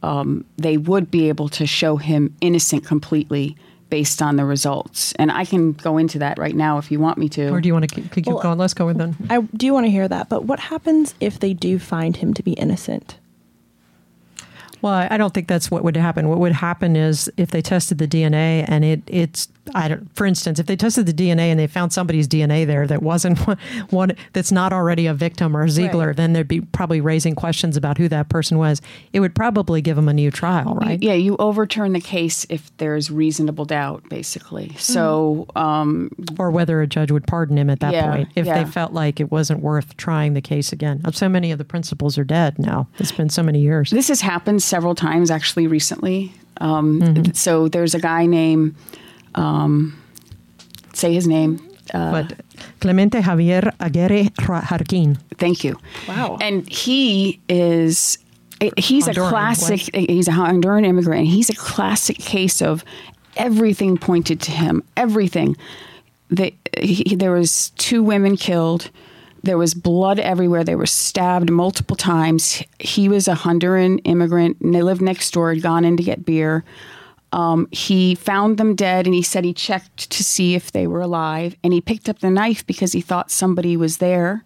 [0.03, 3.57] um, they would be able to show him innocent completely
[3.89, 5.12] based on the results.
[5.15, 7.49] And I can go into that right now if you want me to.
[7.51, 8.59] Or do you want to keep, keep Well, going?
[8.59, 9.17] Let's go with then.
[9.31, 12.43] I do want to hear that, but what happens if they do find him to
[12.43, 13.19] be innocent?
[14.83, 16.29] Well, I I don't think that's what would happen.
[16.29, 20.15] What would happen is if they tested the DNA and it it's I don't.
[20.17, 23.39] For instance, if they tested the DNA and they found somebody's DNA there that wasn't
[23.47, 23.59] one,
[23.91, 26.17] one that's not already a victim or a Zeigler, Right.
[26.17, 28.81] then they'd be probably raising questions about who that person was.
[29.13, 31.03] It would probably give them a new trial, right?
[31.03, 34.73] Yeah, you overturn the case if there's reasonable doubt, basically.
[34.79, 38.63] So, um, Or whether a judge would pardon him at that Yeah, point if yeah.
[38.65, 41.03] they felt like it wasn't worth trying the case again.
[41.13, 42.89] So many of the principals are dead now.
[42.99, 43.91] It's been so many years.
[43.91, 46.33] This has happened several times actually recently.
[46.61, 48.75] Um, So there's a guy named,
[49.37, 49.96] um,
[50.92, 51.61] say his name.
[51.94, 52.40] Uh, but
[52.81, 55.18] Clemente Javier Aguirre Jarquin.
[55.38, 55.79] Thank you.
[56.09, 56.38] Wow.
[56.40, 58.18] And he is.
[58.79, 59.81] He's Honduran, a classic.
[59.94, 61.27] He's a Honduran eh, immigrant.
[61.27, 62.85] He's a classic case of
[63.37, 64.83] everything pointed to him.
[64.96, 65.57] Everything.
[66.31, 68.90] They, he, there was two women killed.
[69.42, 70.64] There was blood everywhere.
[70.64, 72.64] They were stabbed multiple times.
[72.81, 75.53] He was a Honduran immigrant, and they lived next door.
[75.53, 76.64] Had gone in to get beer.
[77.33, 81.01] Um, he found them dead, and he said he checked to see if they were
[81.01, 81.57] alive.
[81.65, 84.45] And he picked up the knife because he thought somebody was there.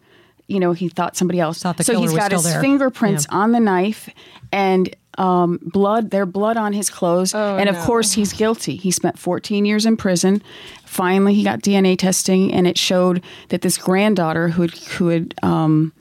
[0.49, 1.63] You know, he thought somebody else.
[1.63, 2.61] Thought the so killer he's was got still his there.
[2.61, 3.39] fingerprints Yeah.
[3.39, 4.09] on the knife
[4.51, 6.11] and um, blood.
[6.11, 8.75] Their blood on his clothes, and of course he's guilty.
[8.77, 10.43] He spent 14 years in prison.
[10.87, 15.35] Finally, he got DNA testing, and it showed that this granddaughter who had, who had
[15.45, 15.93] um,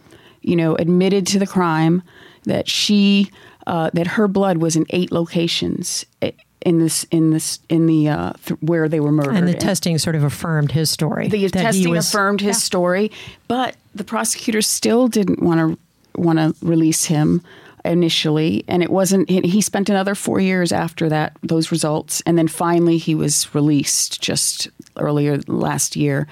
[0.41, 2.01] you know, admitted to the crime,
[2.45, 3.29] that she
[3.67, 8.09] uh, that her blood was in eight locations i- in this in this in the
[8.09, 9.35] uh, th- where they were murdered.
[9.35, 11.27] And the And- testing sort of affirmed his story.
[11.29, 13.11] the testing was- affirmed his story,
[13.47, 17.41] but the prosecutor still didn't want to want to release him
[17.85, 19.29] initially, and it wasn't.
[19.29, 23.53] He he spent another four years after that those results, and then finally he was
[23.55, 24.67] released just
[24.97, 26.27] earlier last year.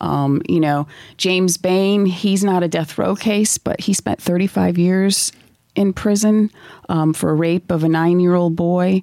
[0.00, 4.76] Um, you know, James Bain, he's not a death row case, but he spent 35
[4.76, 5.32] years
[5.76, 6.50] in prison
[6.88, 9.02] um, for a rape of a nine year old boy.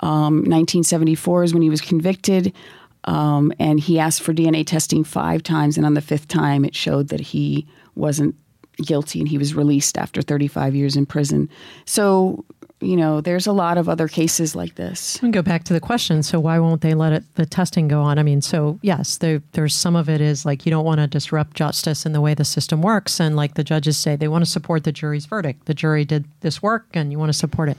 [0.00, 2.52] Um, 1974 is when he was convicted.
[3.04, 6.74] Um, and he asked for DNA testing five times, and on the fifth time, it
[6.74, 8.34] showed that he wasn't
[8.76, 11.48] guilty, and he was released after 35 years in prison.
[11.86, 12.44] So,
[12.80, 15.18] you know, there's a lot of other cases like this.
[15.18, 16.22] Can go back to the question.
[16.22, 18.18] So why won't they let it the testing go on?
[18.18, 21.06] I mean, so yes, there, there's some of it is like you don't want to
[21.06, 24.44] disrupt justice and the way the system works, and like the judges say, they want
[24.44, 25.66] to support the jury's verdict.
[25.66, 27.78] The jury did this work, and you want to support it.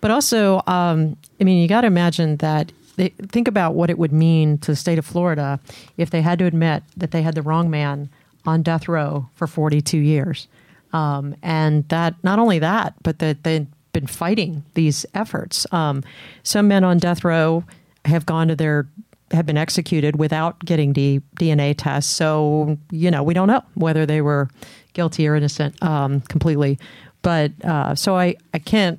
[0.00, 2.72] But also, um, I mean, you got to imagine that.
[2.96, 5.58] They, think about what it would mean to the state of Florida
[5.96, 8.10] if they had to admit that they had the wrong man
[8.44, 10.48] on death row for 42 years.
[10.92, 15.66] Um, and that not only that, but that they've been fighting these efforts.
[15.72, 16.02] Um,
[16.42, 17.64] some men on death row
[18.04, 18.88] have gone to their
[19.32, 22.12] have been executed without getting D, DNA tests.
[22.12, 24.48] So you know we don't know whether they were
[24.92, 26.78] guilty or innocent um, completely.
[27.22, 28.98] But uh, so I I can't.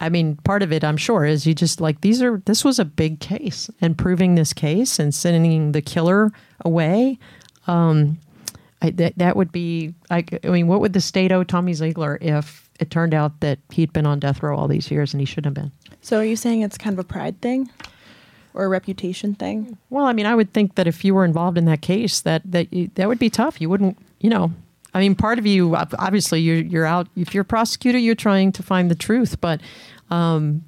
[0.00, 2.42] I mean, part of it, I'm sure, is you just like these are.
[2.44, 6.32] This was a big case, and proving this case and sending the killer
[6.64, 7.18] away.
[7.68, 8.18] Um,
[8.80, 9.94] I, that that would be.
[10.10, 13.58] I, I mean, what would the state owe Tommy Zeigler if it turned out that
[13.70, 15.72] he'd been on death row all these years and he shouldn't have been?
[16.02, 17.70] So are you saying it's kind of a pride thing
[18.54, 19.78] or a reputation thing?
[19.88, 22.42] Well, I mean, I would think that if you were involved in that case, that
[22.44, 23.60] that you, that would be tough.
[23.60, 24.52] You wouldn't, you know.
[24.94, 27.08] I mean, part of you, obviously, you're you're out.
[27.16, 29.40] If you're a prosecutor, you're trying to find the truth.
[29.40, 29.62] But,
[30.10, 30.64] um,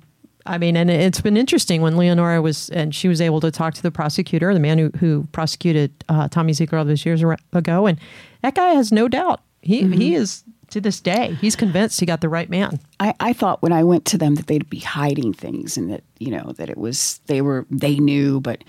[0.46, 3.74] I mean, and it's been interesting when Leonora was and she was able to talk
[3.74, 7.22] to the prosecutor, the man who who prosecuted uh, Tommy Zeigler all those years
[7.53, 7.98] ago, and
[8.42, 9.40] that guy has no doubt.
[9.61, 10.44] He he is
[10.75, 11.37] to this day.
[11.41, 12.81] He's convinced he got the right man.
[12.99, 16.03] I, I thought when I went to them that they'd be hiding things and that
[16.19, 18.63] you know that it was they were they knew, but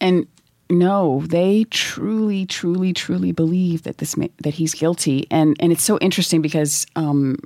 [0.00, 0.26] and
[0.68, 5.98] no, they truly, truly, truly believe that this that he's guilty, and and it's so
[5.98, 7.36] interesting because um,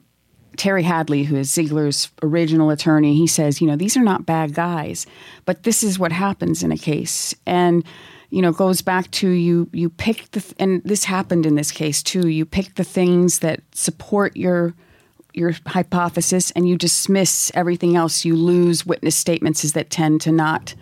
[0.57, 4.55] Terry Hadley, who is Zeigler's original attorney, he says, you know, these are not bad
[4.55, 5.07] guys,
[5.45, 7.85] but this is what happens in a case, and
[8.31, 11.71] you know goes back to you you pick the th- and this happened in this
[11.71, 12.29] case too.
[12.29, 14.75] You pick the things that support your
[15.35, 18.25] your hypothesis and you dismiss everything else.
[18.25, 20.75] You lose witness statements is that tend to not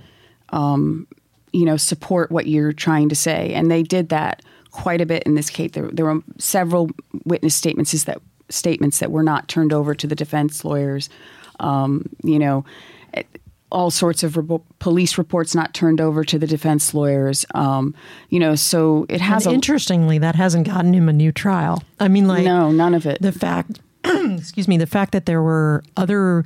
[0.51, 1.07] um,
[1.53, 3.53] you know support what you're trying to say.
[3.55, 5.73] And they did that quite a bit in this case.
[5.73, 6.91] There, there were several
[7.25, 11.09] witness statements is that statements that were not turned over to the defense lawyers.
[11.61, 12.65] Um, you know
[13.71, 17.45] all sorts of re- police reports not turned over to the defense lawyers.
[17.55, 17.95] Um,
[18.31, 19.47] you know, so it has.
[19.47, 21.83] And interestingly, that hasn't gotten him a new trial.
[22.01, 23.21] I mean, like no, none of it.
[23.21, 26.45] The fact, excuse me, the fact that there were other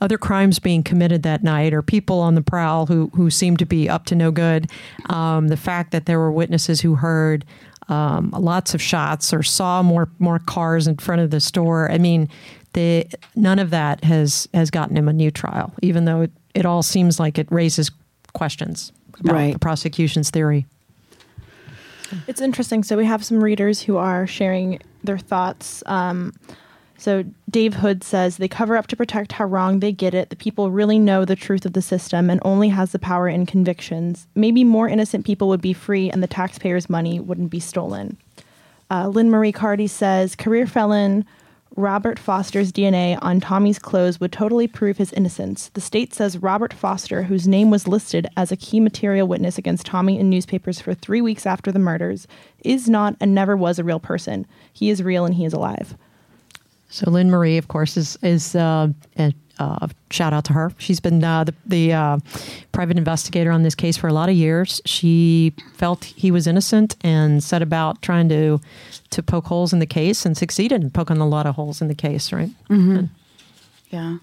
[0.00, 3.66] other crimes being committed that night or people on the prowl who who seemed to
[3.66, 4.70] be up to no good.
[5.08, 7.44] Um, the fact that there were witnesses who heard.
[7.86, 11.90] Um, lots of shots or saw more more cars in front of the store.
[11.90, 12.30] I mean,
[12.72, 16.64] the none of that has has gotten him a new trial, even though it, it
[16.64, 17.90] all seems like it raises
[18.32, 19.52] questions about right.
[19.52, 20.66] the prosecution's theory.
[22.26, 22.82] It's interesting.
[22.84, 25.82] So we have some readers who are sharing their thoughts.
[25.86, 26.32] Um,
[26.96, 30.30] so Dave Hood says they cover up to protect how wrong they get it.
[30.30, 33.46] The people really know the truth of the system and only has the power in
[33.46, 34.26] convictions.
[34.34, 38.16] Maybe more innocent people would be free and the taxpayers' money wouldn't be stolen.
[38.90, 41.24] Uh, Lynn Marie Carty says career felon
[41.76, 45.70] Robert Foster's DNA on Tommy's clothes would totally prove his innocence.
[45.74, 49.86] The state says Robert Foster, whose name was listed as a key material witness against
[49.86, 52.28] Tommy in newspapers for three weeks after the murders,
[52.64, 54.46] is not and never was a real person.
[54.72, 55.96] He is real and he is alive.
[56.88, 58.88] So Lynn Marie, of course, is is uh,
[59.58, 60.72] uh, shout out to her.
[60.78, 62.18] She's been uh, the, the uh,
[62.72, 64.80] private investigator on this case for a lot of years.
[64.84, 68.60] She felt he was innocent and set about trying to
[69.10, 71.88] to poke holes in the case and succeeded in poking a lot of holes in
[71.88, 72.32] the case.
[72.32, 72.50] Right?
[72.68, 73.04] Mm-hmm.
[73.90, 74.16] Yeah.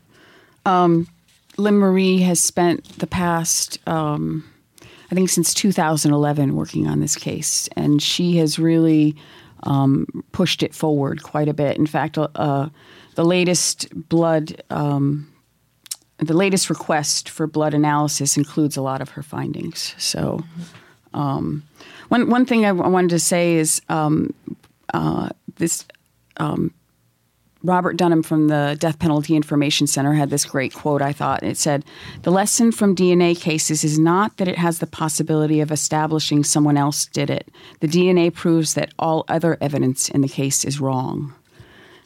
[0.66, 1.08] Um,
[1.58, 4.50] Lynn Marie has spent the past, um,
[5.12, 9.16] I think, since 2011 working on this case, and she has really
[9.64, 11.78] um, pushed it forward quite a bit.
[11.78, 12.70] In fact, uh,
[13.16, 15.32] the latest blood, um,
[16.18, 19.96] the latest request for blood analysis includes a lot of her findings.
[19.98, 20.44] So,
[21.14, 21.64] um,
[22.10, 24.34] one one thing I wanted to say is um,
[24.94, 25.86] uh, this.
[26.38, 26.74] Um,
[27.64, 31.44] Robert Dunham from the Death Penalty Information Center had this great quote, I thought.
[31.44, 31.86] It said,
[32.24, 36.76] The lesson from DNA cases is not that it has the possibility of establishing someone
[36.76, 37.50] else did it.
[37.80, 41.36] The DNA proves that all other evidence in the case is wrong.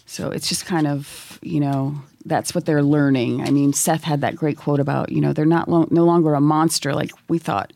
[0.06, 3.42] So it's just kind of, you know, that's what they're learning.
[3.42, 6.34] I mean, Seth had that great quote about, you know, they're not lo- no longer
[6.36, 7.74] a monster like we thought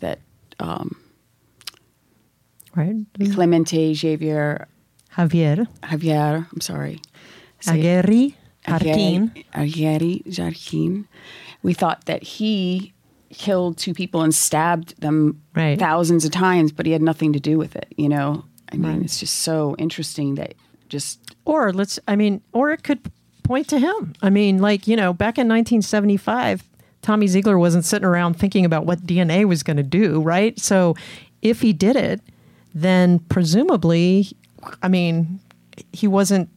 [0.00, 0.20] that
[0.60, 0.96] um,
[2.74, 2.94] right.
[3.32, 4.66] Clemente Javier
[5.16, 7.00] Javier Javier, I'm sorry.
[7.66, 8.34] Aguirre
[8.66, 9.44] Jarquin.
[9.54, 11.06] Aguirre Jarquin.
[11.62, 12.92] We thought that he
[13.30, 15.78] killed two people and stabbed them right.
[15.78, 17.92] thousands of times, but he had nothing to do with it.
[17.96, 19.02] You know, I mean, Right.
[19.04, 20.54] it's just so interesting that
[20.88, 23.00] just Or let's, I mean, or it could
[23.42, 24.14] point to him.
[24.22, 26.64] I mean, like, you know, back in 1975,
[27.02, 30.58] Tommy Zeigler wasn't sitting around thinking about what DNA was going to do, right?
[30.58, 30.96] So
[31.42, 32.20] if he did it,
[32.74, 34.28] then presumably,
[34.82, 35.38] I mean,
[35.92, 36.48] he wasn't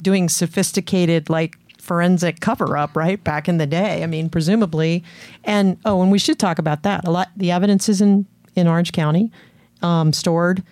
[0.00, 3.22] doing sophisticated, like, forensic cover up, right?
[3.22, 4.02] Back in the day.
[4.02, 5.04] I mean, presumably.
[5.44, 7.06] And, oh, and we should talk about that.
[7.06, 9.30] A lot, the evidence is in, in Orange County,
[9.82, 10.62] um, stored.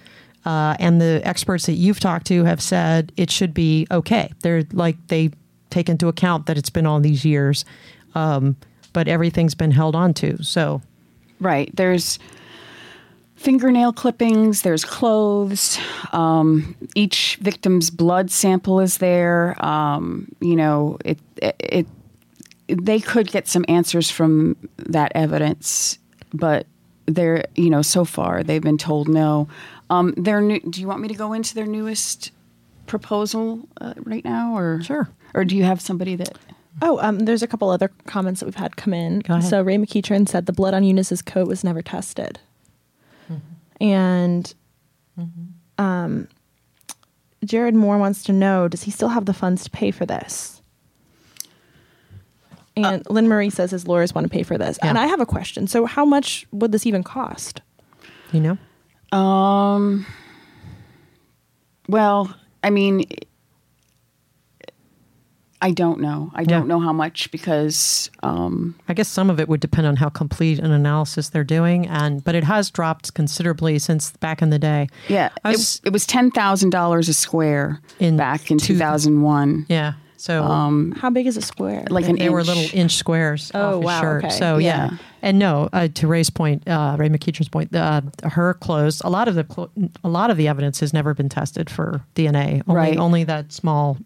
[0.44, 4.30] Uh, and the experts that you've talked to have said it should be okay.
[4.40, 5.30] They're like they
[5.70, 7.64] take into account that it's been all these years,
[8.14, 8.56] um,
[8.92, 10.42] but everything's been held on to.
[10.42, 10.82] So,
[11.40, 12.18] right there's
[13.44, 14.62] fingernail clippings.
[14.62, 15.78] There's clothes.
[16.12, 19.62] Um, each victim's blood sample is there.
[19.64, 21.86] Um, you know, it, it it
[22.68, 25.98] they could get some answers from that evidence,
[26.32, 26.66] but
[27.06, 29.48] they're you know so far they've been told no.
[29.90, 32.30] Um, their new, do you want me to go into their newest
[32.86, 35.08] proposal uh, right now, or Sure.
[35.34, 36.36] or do you have somebody that?
[36.82, 39.22] Oh, um, there's a couple other comments that we've had come in.
[39.42, 42.40] So Ray McEachern said the blood on Eunice's coat was never tested,
[43.80, 44.52] and
[45.78, 46.28] um,
[47.44, 50.62] Jared Moore wants to know: Does he still have the funds to pay for this?
[52.76, 54.78] And Lynn Marie says his lawyers want to pay for this.
[54.82, 55.68] And I have a question.
[55.68, 57.60] So, how much would this even cost?
[58.32, 58.58] you know,
[59.14, 60.06] Um.
[61.88, 63.04] Well, I mean,
[65.60, 66.30] I don't know.
[66.34, 66.66] I don't Yeah.
[66.68, 70.58] know how much because um, I guess some of it would depend on how complete
[70.58, 74.88] an analysis they're doing, and but it has dropped considerably since back in the day.
[75.08, 78.76] yeah, I it, was- it was ten thousand dollars a square In back in two
[78.76, 79.64] thousand one.
[79.68, 79.94] Yeah.
[80.24, 80.42] So
[80.96, 81.84] How big is a square?
[81.90, 84.24] like an they were little inch squares Oh, off his wow, shirt.
[84.24, 84.34] okay.
[84.38, 84.64] So yeah.
[84.90, 84.96] Yeah.
[85.20, 89.02] and no, uh, to Ray's point, uh, Ray McEachern's point, uh, her clothes.
[89.04, 89.70] A lot of the clo-
[90.02, 92.62] a lot of the evidence has never been tested for DNA.
[92.66, 92.96] Only, Right.
[92.96, 93.98] Only that small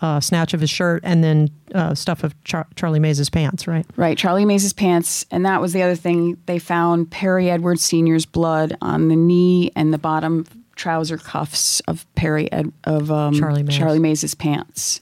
[0.00, 3.66] uh, snatch of his shirt, and then uh, stuff of Char- Charlie Mays' pants.
[3.66, 3.84] Right.
[3.96, 6.36] Right, Charlie Mays' pants, and that was the other thing.
[6.46, 10.46] They found Perry Edwards Sr.'s blood on the knee and the bottom
[10.76, 13.76] trouser cuffs of Perry Ed, of um, Charlie Mays.
[13.76, 15.00] Charlie Mays' pants.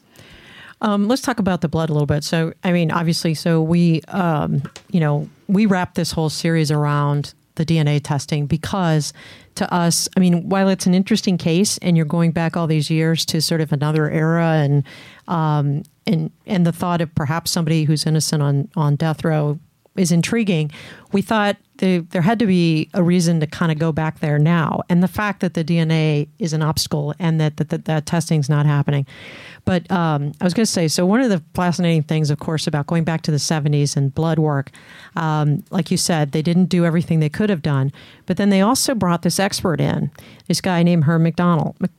[0.81, 2.25] Um, let's talk about the blood a little bit.
[2.25, 7.35] So, I mean, obviously, so we, um, you know, we wrap this whole series around
[7.57, 9.13] the DNA testing because
[9.57, 12.91] to us, I mean, while it's an interesting case and you're going back all these
[12.91, 14.85] years to sort of another era and,
[15.27, 19.59] um, and, and the thought of perhaps somebody who's innocent on, on death row
[19.99, 20.71] is intriguing.
[21.13, 24.39] We thought the, there had to be a reason to kind of go back there
[24.39, 28.07] now, and the fact that the DNA is an obstacle and that that, that, that
[28.07, 29.07] testing's not happening.
[29.65, 32.67] But um, I was going to say, so one of the fascinating things, of course,
[32.67, 34.71] about going back to the '70s and blood work,
[35.17, 37.93] um, like you said, they didn't do everything they could have done,
[38.27, 40.11] but then they also brought this expert in,
[40.47, 41.79] this guy named Herm MacDonell.
[41.81, 41.91] Mc-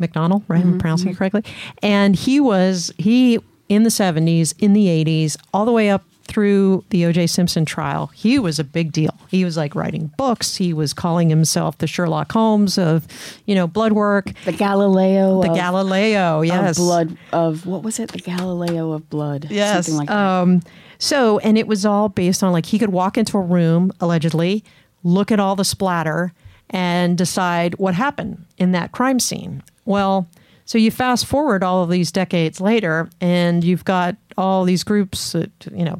[0.00, 0.64] MacDonell, right?
[0.64, 1.42] I'm pronouncing it correctly.
[1.82, 6.84] And he was he in the 70s, in the 80s, all the way up through
[6.90, 7.26] the O.J.
[7.26, 8.06] Simpson trial.
[8.14, 9.18] He was a big deal.
[9.28, 10.56] He was like writing books.
[10.56, 13.06] He was calling himself the Sherlock Holmes of,
[13.46, 14.30] you know, blood work.
[14.44, 18.12] The Galileo, The of, Galileo, yes, of blood of what was it?
[18.12, 19.86] The Galileo of blood, Yes.
[19.86, 20.16] something like that.
[20.16, 20.60] um,
[20.98, 24.62] so, and it was all based on like he could walk into a room, allegedly,
[25.02, 26.32] look at all the splatter,
[26.70, 29.62] and decide what happened in that crime scene.
[29.84, 30.28] Well,
[30.68, 35.32] so you fast forward all of these decades later, and you've got all these groups,
[35.32, 35.98] that, you know,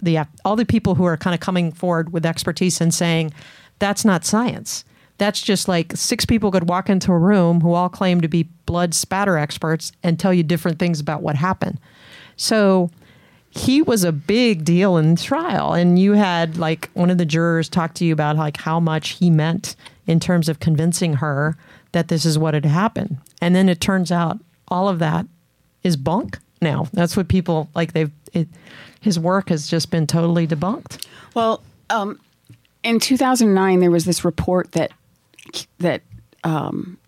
[0.00, 3.34] the all the people who are kind of coming forward with expertise and saying
[3.78, 4.86] that's not science.
[5.18, 8.44] That's just like six people could walk into a room who all claim to be
[8.64, 11.78] blood spatter experts and tell you different things about what happened.
[12.36, 12.90] So
[13.50, 17.68] he was a big deal in trial and you had like one of the jurors
[17.68, 21.54] talk to you about like how much he meant in terms of convincing her
[21.92, 23.18] that this is what had happened.
[23.40, 25.26] And then it turns out all of that
[25.82, 26.88] is bunk now.
[26.92, 28.48] That's what people like they've it,
[29.00, 31.06] his work has just been totally debunked.
[31.34, 32.20] Well, um,
[32.82, 34.92] in 2009, there was this report that
[35.78, 36.02] that
[36.44, 36.98] um,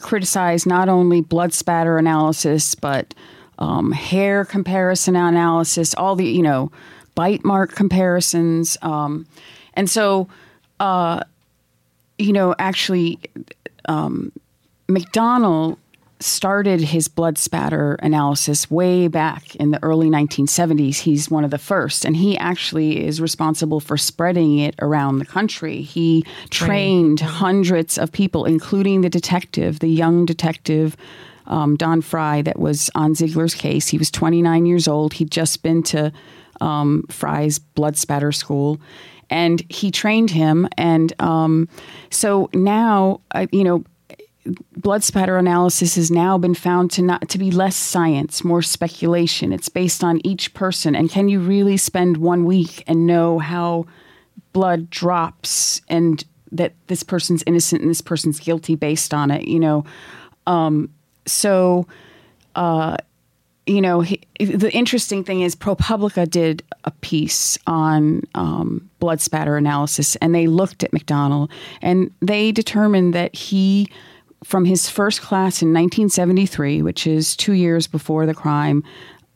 [0.00, 3.14] criticized not only blood spatter analysis but
[3.58, 6.70] um, hair comparison analysis, all the you know
[7.14, 9.26] bite mark comparisons, um,
[9.74, 10.28] and so
[10.78, 11.20] uh,
[12.18, 13.18] you know actually
[13.88, 14.32] um,
[14.88, 15.76] MacDonell
[16.20, 20.96] started his blood spatter analysis way back in the early 1970s.
[20.96, 25.24] He's one of the first, and he actually is responsible for spreading it around the
[25.24, 25.82] country.
[25.82, 30.96] He trained hundreds of people, including the detective, the young detective.
[31.46, 33.88] Um, Don Fry, that was on Zeigler's case.
[33.88, 35.14] He was 29 years old.
[35.14, 36.12] He'd just been to
[36.60, 38.80] um, Fry's blood spatter school,
[39.30, 40.68] and he trained him.
[40.76, 41.68] And um,
[42.10, 43.84] so now, uh, you know,
[44.76, 49.52] blood spatter analysis has now been found to not to be less science, more speculation.
[49.52, 53.86] It's based on each person, and can you really spend one week and know how
[54.52, 59.46] blood drops and that this person's innocent and this person's guilty based on it?
[59.46, 59.84] You know,
[60.46, 60.90] um,
[61.26, 61.86] so.
[62.54, 62.96] Uh,
[63.68, 69.56] you know, he, the interesting thing is ProPublica did a piece on um, blood spatter
[69.56, 71.50] analysis, and they looked at MacDonell,
[71.82, 73.88] and they determined that he,
[74.42, 78.82] from his first class in 1973, which is two years before the crime,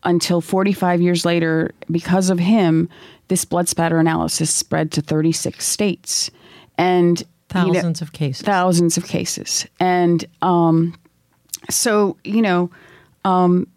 [0.04, 2.88] until 45 years later, because of him,
[3.28, 6.30] this blood spatter analysis spread to 36 states,
[6.78, 7.26] and you
[7.66, 10.96] know, thousands of cases thousands of cases, and um,
[11.70, 12.70] so you know.
[13.24, 13.68] Um,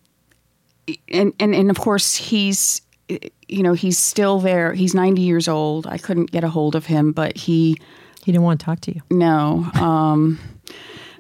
[1.12, 5.86] and, and and of course he's you know he's still there he's 90 years old
[5.88, 7.78] i couldn't get a hold of him but he
[8.24, 10.40] he didn't want to talk to you no um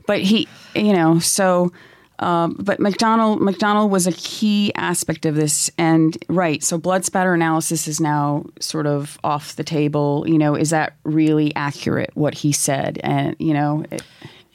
[0.07, 1.71] but he you know so
[2.19, 6.63] um, but MacDonell MacDonell was a key aspect of this, and right.
[6.63, 10.23] So blood spatter analysis is now sort of off the table.
[10.25, 12.99] You know, is that really accurate what he said?
[13.03, 14.01] And you know, it,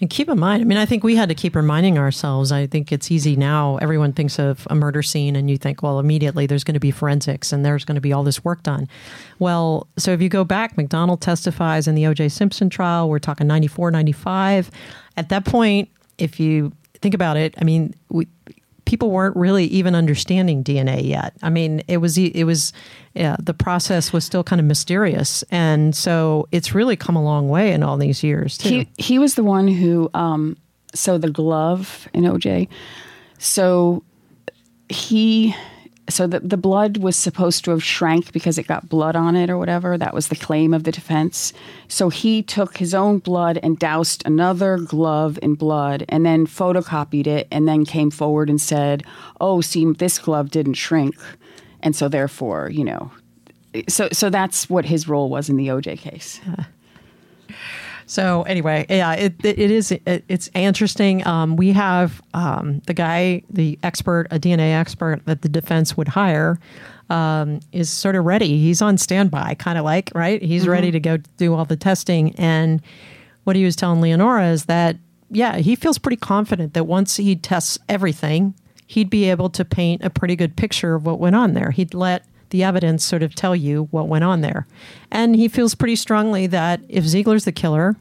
[0.01, 2.53] And keep in mind, I mean, I think we had to keep reminding ourselves.
[2.53, 3.77] I think it's easy now.
[3.83, 6.91] Everyone thinks of a murder scene, and you think, well, immediately there's going to be
[6.91, 8.89] forensics and there's going to be all this work done.
[9.39, 12.31] Well, so if you go back, MacDonell testifies in the O.J.
[12.31, 13.11] Simpson trial.
[13.11, 14.71] We're talking 94, 95.
[15.19, 18.27] At that point, if you think about it, I mean, we,
[18.91, 21.33] people weren't really even understanding DNA yet.
[21.43, 22.73] I mean, it was it was
[23.15, 27.49] yeah, the process was still kind of mysterious, and so it's really come a long
[27.49, 28.69] way in all these years too.
[28.69, 30.57] he he was the one who um
[30.93, 32.67] so the glove in OJ
[33.39, 34.03] so
[34.89, 35.55] he
[36.11, 39.49] so the, the blood was supposed to have shrank because it got blood on it
[39.49, 39.97] or whatever.
[39.97, 41.53] That was the claim of the defense.
[41.89, 47.27] So he took his own blood and doused another glove in blood and then photocopied
[47.27, 49.05] it and then came forward and said
[49.41, 51.17] oh see this glove didn't shrink.
[51.81, 53.11] And so therefore you know
[53.89, 56.41] so so that's what his role was in the oj case
[58.11, 61.25] So anyway, yeah, it, it, it is it, it's interesting.
[61.29, 66.09] Um, we have um, the guy, the expert, a DNA expert that the defense would
[66.09, 66.59] hire,
[67.09, 68.59] um, is sort of ready.
[68.59, 70.43] He's on standby, kind of like right.
[70.43, 70.73] He's mm-hmm.
[70.73, 72.35] ready to go do all the testing.
[72.35, 72.83] And
[73.45, 74.97] what he was telling Leonora is that
[75.31, 78.55] yeah, he feels pretty confident that once he tests everything,
[78.89, 81.71] he'd be able to paint a pretty good picture of what went on there.
[81.71, 84.67] He'd let the evidence sort of tell you what went on there.
[85.11, 87.97] And he feels pretty strongly that if Zeigler's the killer,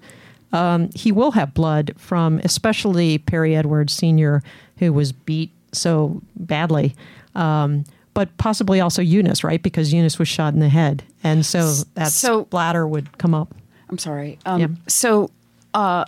[0.52, 4.44] um, he will have blood from especially Perry Edwards Sr.,
[4.78, 6.96] who was beat so badly.
[7.36, 7.84] Um,
[8.14, 9.62] but possibly also Eunice, right?
[9.62, 11.04] Because Eunice was shot in the head.
[11.24, 13.54] And so that so, splatter would come up.
[13.90, 14.40] I'm sorry.
[14.46, 14.68] Um, yeah.
[14.88, 15.30] So
[15.74, 16.06] uh,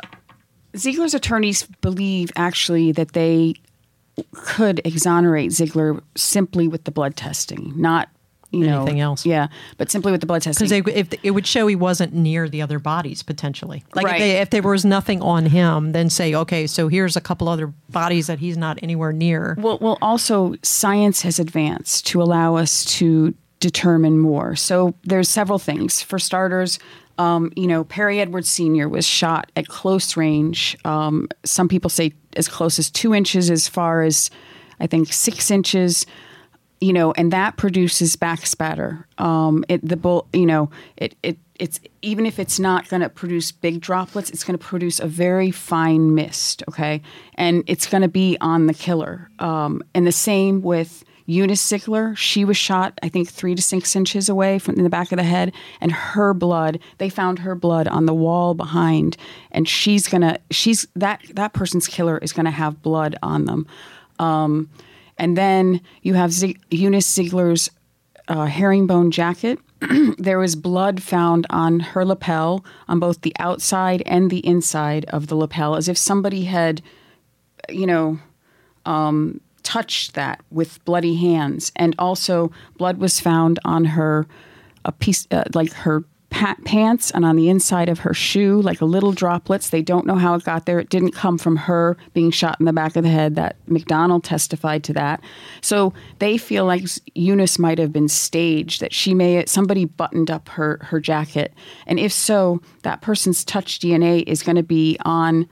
[0.74, 3.56] Zeigler's attorneys believe actually that they
[4.34, 8.10] could exonerate Zeigler simply with the blood testing, not
[8.52, 9.26] you know, anything else.
[9.26, 9.48] Yeah,
[9.78, 12.62] but simply with the blood testing, because if it would show he wasn't near the
[12.62, 13.84] other bodies potentially.
[13.96, 14.16] Like right.
[14.16, 17.48] if, they, if, there was nothing on him, then say, okay, so here's a couple
[17.48, 19.56] other bodies that he's not anywhere near.
[19.58, 24.56] Well, well, also science has advanced to allow us to determine more.
[24.56, 26.02] So there's several things.
[26.02, 26.80] For starters.
[27.18, 28.90] Um, you know, Perry Edwards Sr.
[28.90, 30.76] was shot at close range.
[30.86, 34.32] Um, some people say as close as two inches, as far as
[34.80, 36.06] I think six inches
[36.82, 39.06] you know, and that produces backspatter.
[39.20, 43.10] Um, it the bull, you know, it it it's even if it's not going to
[43.10, 46.64] produce big droplets, it's going to produce a very fine mist.
[46.68, 47.02] Okay,
[47.36, 49.30] and it's going to be on the killer.
[49.38, 52.18] Um, and the same with Eunice Zeigler.
[52.18, 55.18] She was shot, I think, three to six inches away from in the back of
[55.18, 56.80] the head, and her blood.
[56.98, 59.18] They found her blood on the wall behind,
[59.52, 60.40] and she's gonna.
[60.50, 63.68] She's that that person's killer is going to have blood on them.
[64.18, 64.68] Um,
[65.22, 67.70] and then you have Z- Eunice Zeigler's
[68.28, 69.60] uh, herringbone jacket.
[70.18, 75.28] there was blood found on her lapel, on both the outside and the inside of
[75.28, 76.82] the lapel, as if somebody had,
[77.70, 78.18] you know,
[78.88, 81.72] um, touched that with bloody hands.
[81.76, 84.26] And also, blood was found on her,
[84.86, 88.82] a piece uh, like her pa- pants and on the inside of her shoe, like
[88.82, 89.70] little droplets.
[89.70, 90.80] They don't know how it got there.
[90.80, 93.36] It didn't come from her being shot in the back of the head.
[93.36, 95.22] That MacDonell testified to that.
[95.62, 98.82] So they feel like Eunice might have been staged.
[98.82, 101.54] That she may somebody buttoned up her her jacket,
[101.86, 105.48] and if so, that person's touch DNA is going to be on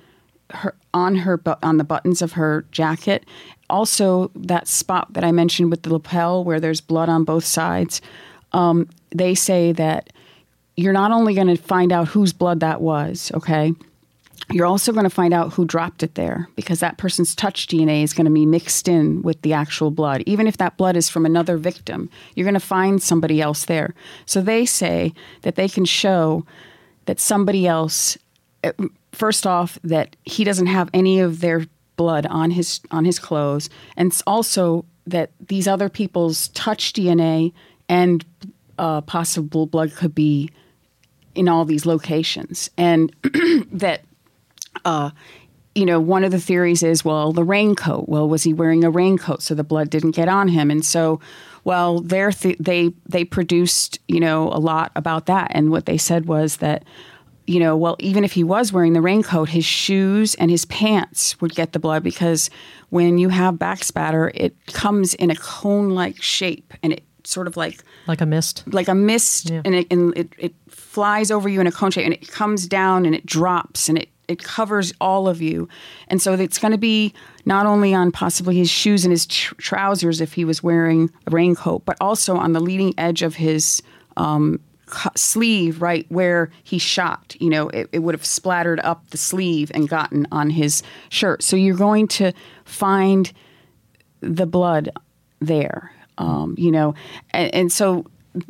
[0.52, 3.26] her on her on the buttons of her jacket.
[3.70, 8.02] Also, that spot that I mentioned with the lapel where there's blood on both sides.
[8.52, 10.12] Um, they say that
[10.80, 13.74] you're not only going to find out whose blood that was, okay?
[14.50, 18.02] You're also going to find out who dropped it there because that person's touch DNA
[18.02, 20.24] is going to be mixed in with the actual blood.
[20.26, 23.94] Even if that blood is from another victim, you're going to find somebody else there.
[24.26, 26.46] So they say that they can show
[27.08, 28.18] that somebody else
[28.64, 28.72] eh,
[29.12, 31.66] first off that he doesn't have any of their
[31.98, 37.52] blood on his on his clothes and also that these other people's touch DNA
[37.90, 38.24] and
[38.78, 40.50] uh, possible blood could be
[41.40, 43.16] in all these locations, and
[43.72, 44.02] that.
[44.86, 45.10] Uh,
[45.76, 48.10] you know, one of the theories is, well, the raincoat.
[48.10, 50.72] Well, was he wearing a raincoat so the blood didn't get on him?
[50.72, 51.22] And so,
[51.64, 55.52] well, th- they they produced, you know, a lot about that.
[55.54, 56.84] And what they said was that,
[57.46, 61.40] you know, well, even if he was wearing the raincoat, his shoes and his pants
[61.40, 62.50] would get the blood because
[62.90, 67.84] when you have backspatter, it comes in a cone-like shape and it sort of like
[68.08, 69.62] like a mist, like a mist, yeah.
[69.64, 72.68] and, it, and it, it flies over you in a cone shape, and it comes
[72.68, 75.68] down and it drops, and it it covers all of you,
[76.08, 77.14] and so it's going to be
[77.46, 81.32] not only on possibly his shoes and his tr- trousers if he was wearing a
[81.32, 83.82] raincoat, but also on the leading edge of his
[84.18, 84.60] um,
[85.16, 87.36] sleeve, right where he shot.
[87.40, 91.44] You know, it, it would have splattered up the sleeve and gotten on his shirt.
[91.44, 92.34] So you're going to
[92.66, 93.32] find
[94.22, 94.90] the blood
[95.40, 96.94] there um, you know,
[97.32, 98.06] and, and so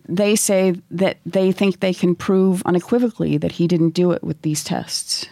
[0.07, 4.41] they say that they think they can prove unequivocally that he didn't do it with
[4.41, 5.25] these tests.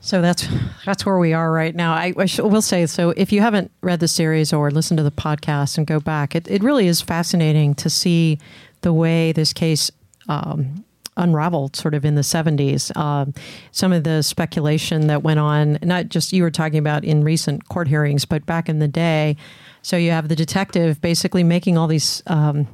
[0.00, 0.46] So that's
[0.84, 1.92] that's where we are right now.
[1.92, 3.10] I, I will say so.
[3.10, 6.48] If you haven't read the series or listened to the podcast and go back, it,
[6.48, 8.38] it really is fascinating to see
[8.82, 9.90] the way this case
[10.28, 10.84] um,
[11.16, 12.94] unraveled sort of in the 70s.
[12.96, 13.34] Um,
[13.72, 17.68] some of the speculation that went on, not just you were talking about in recent
[17.68, 19.36] court hearings, but back in the day.
[19.82, 22.22] So you have the detective basically making all these.
[22.26, 22.68] Um,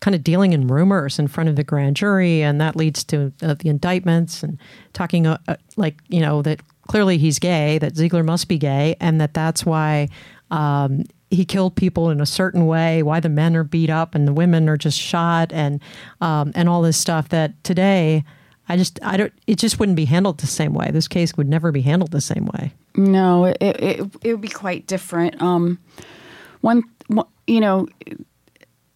[0.00, 3.32] kind of dealing in rumors in front of the grand jury, and that leads to
[3.40, 4.58] uh, the indictments and
[4.92, 8.96] talking uh, uh, like you know that clearly he's gay, that Zeigler must be gay,
[8.98, 10.08] and that that's why
[10.50, 14.28] um, he killed people in a certain way, why the men are beat up and
[14.28, 15.80] the women are just shot, and
[16.20, 18.24] um, and all this stuff that today.
[18.68, 19.32] I just, I don't.
[19.48, 20.90] It just wouldn't be handled the same way.
[20.92, 22.72] This case would never be handled the same way.
[22.94, 25.42] No, it it, it would be quite different.
[25.42, 25.78] Um,
[26.60, 26.84] one,
[27.46, 27.88] you know,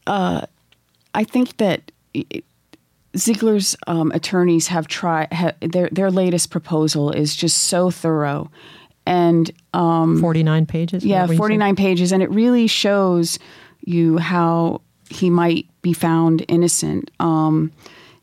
[0.06, 0.46] uh,
[1.14, 1.90] I think that
[3.16, 8.50] Zeigler's um, attorneys have tried ha, their their latest proposal is just so thorough,
[9.06, 11.04] and um, forty nine pages.
[11.04, 13.38] Yeah, forty nine pages, and it really shows
[13.84, 17.10] you how he might be found innocent.
[17.20, 17.72] Um,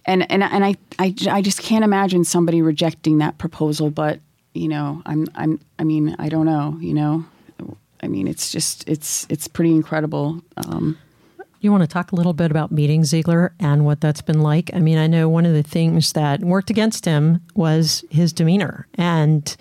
[0.05, 3.89] and and and I, I I just can't imagine somebody rejecting that proposal.
[3.89, 4.19] But
[4.53, 6.77] you know, I'm I'm I mean I don't know.
[6.81, 7.25] You know,
[8.01, 10.41] I mean it's just it's it's pretty incredible.
[10.57, 10.97] Um,
[11.61, 14.69] you want to talk a little bit about meeting Zeigler and what that's been like?
[14.73, 18.86] I mean, I know one of the things that worked against him was his demeanor
[18.95, 19.55] and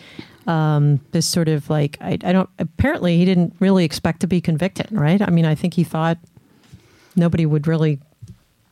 [0.46, 4.40] um, this sort of like, I, I don't, apparently he didn't really expect to be
[4.40, 5.20] convicted, right?
[5.22, 6.18] I mean, I think he thought
[7.14, 7.98] nobody would really,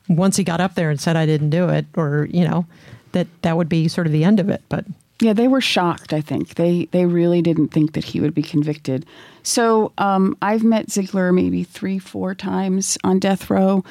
[0.09, 2.67] once he got up there and said, I didn't do it, or, you know,
[3.13, 4.63] that that would be sort of the end of it.
[4.69, 4.85] But
[5.21, 6.13] yeah, they were shocked.
[6.13, 9.05] I think they they really didn't think that he would be convicted.
[9.43, 13.85] So um, I've met Zeigler maybe three, four times on death row,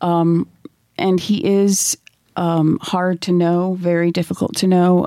[0.00, 0.46] um,
[0.98, 1.96] and he is
[2.36, 5.06] um, hard to know, very difficult to know.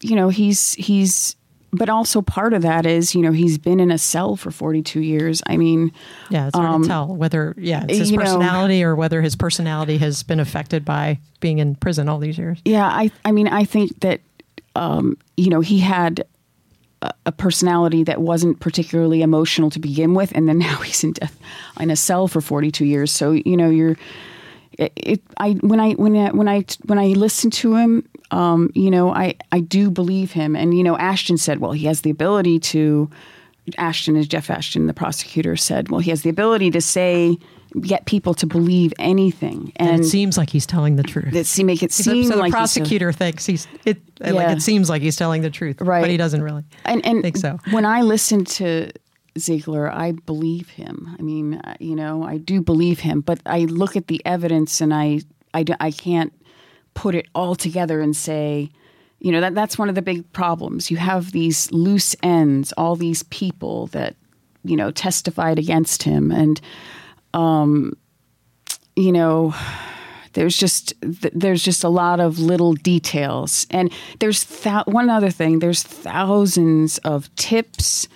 [0.00, 1.36] You know, he's he's.
[1.72, 5.00] But also part of that is, you know, he's been in a cell for 42
[5.00, 5.42] years.
[5.46, 5.92] I mean,
[6.30, 9.36] yeah, it's hard to um, tell whether, yeah, it's his personality know, or whether his
[9.36, 12.60] personality has been affected by being in prison all these years.
[12.64, 14.20] Yeah, I, I mean, I think that
[14.74, 16.24] um, you know, he had
[17.24, 21.38] a personality that wasn't particularly emotional to begin with, and then now he's in death
[21.80, 23.10] in a cell for 42 years.
[23.10, 23.96] So you know, you're.
[24.78, 28.70] It, it I when I when I when I when I listen to him, um,
[28.74, 32.02] you know, I I do believe him, and you know, Ashton said, well, he has
[32.02, 33.10] the ability to.
[33.78, 37.36] Ashton is Jeff Ashton, the prosecutor said, well, he has the ability to say
[37.80, 39.72] get people to believe anything.
[39.76, 41.34] And, and it seems like he's telling the truth.
[41.34, 44.30] It make it seem so, the prosecutor thinks he's it yeah.
[44.32, 46.00] like it seems like he's telling the truth, right?
[46.00, 46.64] But he doesn't really.
[46.84, 47.58] And, and think so.
[47.70, 48.90] When I listen to
[49.38, 51.14] Zeigler, I believe him.
[51.18, 54.80] I mean, uh, you know, I do believe him, but I look at the evidence
[54.80, 55.20] and I
[55.54, 56.32] I, I can't
[56.96, 58.72] put it all together and say.
[59.18, 60.90] You know that that's one of the big problems.
[60.90, 64.14] You have these loose ends, all these people that
[64.62, 66.60] you know testified against him, and
[67.32, 67.96] um,
[68.96, 69.54] you know,
[70.32, 75.58] there's just there's just a lot of little details, and there's th- one other thing.
[75.58, 78.08] There's thousands of tips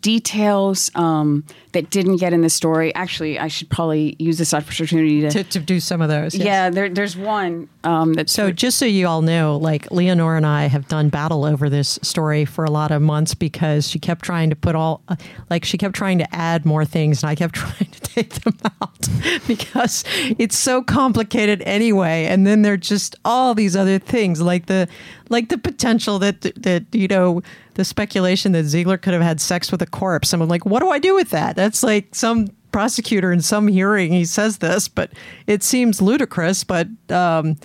[0.00, 2.94] details um, that didn't get in the story.
[2.94, 6.34] Actually, I should probably use this opportunity to, to, to do some of those.
[6.34, 6.44] Yes.
[6.44, 8.28] Yeah, there, there's one um, that.
[8.28, 11.98] So, just so you all know, like Leonora and I have done battle over this
[12.02, 15.02] story for a lot of months because she kept trying to put all,
[15.48, 18.56] like, she kept trying to add more things, and I kept trying to take them
[18.80, 19.08] out
[19.46, 20.04] because
[20.38, 22.26] it's so complicated anyway.
[22.26, 24.88] And then there are just all these other things, like the
[25.28, 27.42] like the potential that that you know
[27.80, 30.34] the speculation that Zeigler could have had sex with a corpse.
[30.34, 31.56] I'm like, what do I do with that?
[31.56, 35.10] That's like some prosecutor in some hearing he says this, but
[35.46, 36.62] it seems ludicrous.
[36.62, 37.56] But um,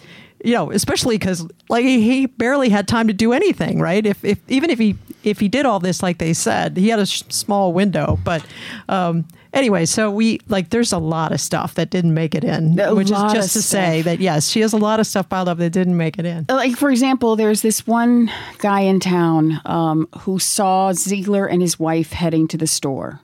[0.42, 4.06] you know, especially because like he barely had time to do anything, right?
[4.06, 4.96] If, if even if he
[5.26, 8.18] if he did all this like they said, he had a sh- small window.
[8.24, 8.46] But
[8.88, 12.80] um, anyway, so we like there's a lot of stuff that didn't make it in,
[12.80, 13.64] a which is just to stuff.
[13.64, 16.26] say that yes, she has a lot of stuff piled up that didn't make it
[16.26, 16.46] in.
[16.48, 21.80] Like for example, there's this one guy in town um, who saw Zeigler and his
[21.80, 23.22] wife heading to the store.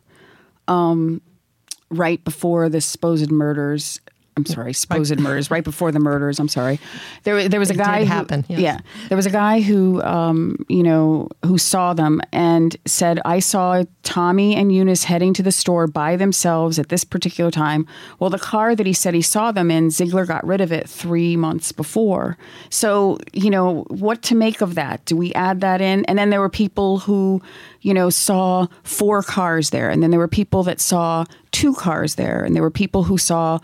[0.68, 1.22] Um,
[1.90, 4.00] right before the supposed murders
[4.38, 6.40] I'm sorry, supposed murders right before the murders.
[6.40, 6.80] I'm sorry.
[7.24, 8.00] There, there was a it guy.
[8.00, 8.46] Did who, happen.
[8.48, 8.60] Yes.
[8.62, 8.80] Yeah,
[9.10, 13.84] there was a guy who, um, you know, who saw them and said, "I saw
[14.04, 17.86] Tommy and Eunice heading to the store by themselves at this particular time."
[18.20, 20.88] Well, the car that he said he saw them in, Zeigler got rid of it
[20.88, 22.38] three months before.
[22.70, 25.04] So, you know, what to make of that?
[25.04, 26.06] Do we add that in?
[26.06, 27.42] And then there were people who,
[27.82, 32.16] you know, saw four cars there, and then there were people that saw two cars
[32.16, 33.60] there, and there were people who saw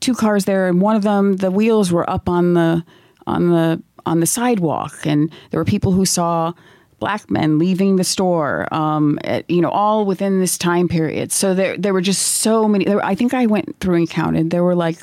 [0.00, 2.84] two cars there, and one of them the wheels were up on the
[3.26, 6.52] on the on the sidewalk, and there were people who saw
[6.98, 11.32] black men leaving the store, um, at, you know, all within this time period.
[11.32, 12.84] So there there were just so many.
[12.84, 14.50] There, I think I went through and counted.
[14.50, 14.98] There were like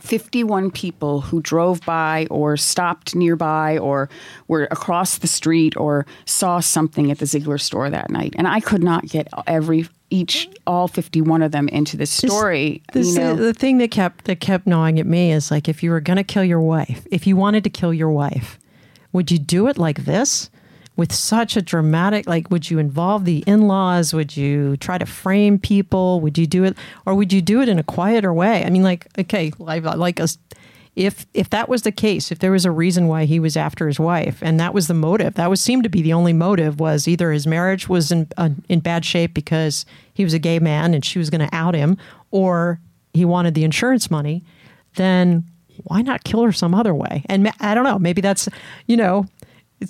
[0.00, 4.08] 51 people who drove by or stopped nearby or
[4.48, 8.34] were across the street or saw something at the Zeigler store that night.
[8.38, 12.82] And I could not get every each all 51 of them into this story.
[12.92, 13.34] This, you know?
[13.34, 16.16] the thing that kept that kept gnawing at me is like if you were going
[16.16, 18.58] to kill your wife, if you wanted to kill your wife,
[19.12, 20.50] would you do it like this?
[20.96, 24.12] With such a dramatic, like, would you involve the in laws?
[24.12, 26.20] Would you try to frame people?
[26.20, 28.64] Would you do it, or would you do it in a quieter way?
[28.64, 30.36] I mean, like, okay, like, like us,
[30.96, 33.86] if if that was the case, if there was a reason why he was after
[33.86, 36.80] his wife, and that was the motive, that was seemed to be the only motive
[36.80, 40.58] was either his marriage was in uh, in bad shape because he was a gay
[40.58, 41.96] man and she was going to out him,
[42.30, 42.80] or
[43.14, 44.42] he wanted the insurance money,
[44.96, 45.44] then
[45.84, 47.24] why not kill her some other way?
[47.26, 48.48] And I don't know, maybe that's,
[48.86, 49.26] you know,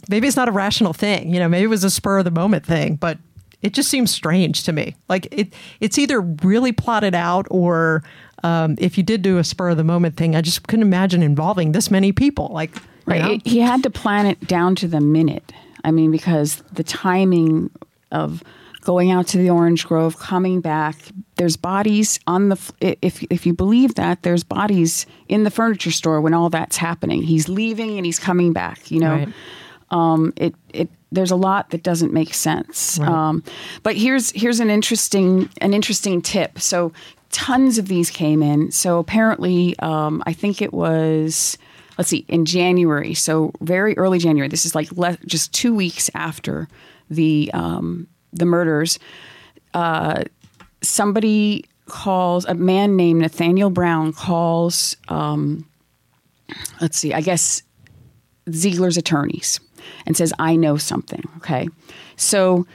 [0.08, 1.32] maybe it's not a rational thing.
[1.32, 3.18] You know, maybe it was a spur of the moment thing, but
[3.62, 4.96] it just seems strange to me.
[5.08, 8.02] Like it, it's either really plotted out or
[8.42, 11.22] um, if you did do a spur of the moment thing, I just couldn't imagine
[11.22, 12.48] involving this many people.
[12.48, 12.74] Like,
[13.06, 13.38] right, know?
[13.44, 15.52] he had to plan it down to the minute.
[15.84, 17.70] I mean, because the timing
[18.12, 18.42] of
[18.82, 20.96] going out to the orange grove, coming back.
[21.36, 26.20] There's bodies on the if if you believe that there's bodies in the furniture store
[26.20, 27.22] when all that's happening.
[27.22, 28.90] He's leaving and he's coming back.
[28.90, 29.28] You know, right.
[29.90, 32.98] um, it it there's a lot that doesn't make sense.
[33.00, 33.08] Right.
[33.08, 33.42] Um,
[33.82, 36.58] but here's here's an interesting an interesting tip.
[36.60, 36.92] So
[37.30, 38.70] tons of these came in.
[38.70, 41.56] So apparently, um, I think it was
[41.98, 43.12] let's see in January.
[43.14, 44.48] So very early January.
[44.48, 46.68] This is like le- just two weeks after
[47.10, 48.98] the um, the murders,
[49.74, 50.22] uh,
[50.82, 54.96] somebody calls a man named Nathaniel Brown calls.
[55.08, 55.68] Um,
[56.80, 57.62] let's see, I guess
[58.48, 59.60] Zeigler's attorneys
[60.06, 61.68] and says, "I know something." Okay,
[62.16, 62.66] so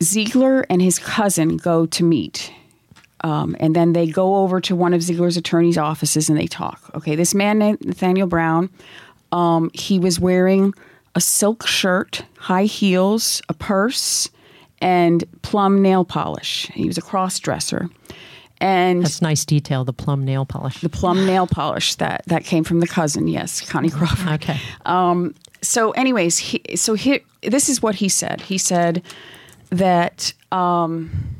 [0.00, 2.52] Zeigler and his cousin go to meet.
[3.22, 6.90] Um, and then they go over to one of Zeigler's attorney's offices and they talk.
[6.94, 8.68] Okay, this man named Nathaniel Brown,
[9.32, 10.74] um, he was wearing
[11.14, 14.28] a silk shirt, high heels, a purse,
[14.80, 16.70] and plum nail polish.
[16.74, 17.88] He was a cross dresser.
[18.58, 19.84] And that's nice detail.
[19.84, 20.80] The plum nail polish.
[20.80, 23.28] The plum nail polish that that came from the cousin.
[23.28, 24.28] Yes, Connie Crawford.
[24.34, 24.58] Okay.
[24.86, 28.40] Um, so, anyways, he, so he, this is what he said.
[28.40, 29.02] He said
[29.70, 31.35] that um,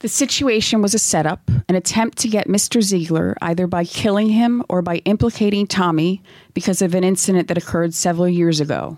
[0.00, 2.80] the situation was a setup, an attempt to get Mr.
[2.80, 6.22] Zeigler either by killing him or by implicating Tommy
[6.54, 8.96] because of an incident that occurred several years ago.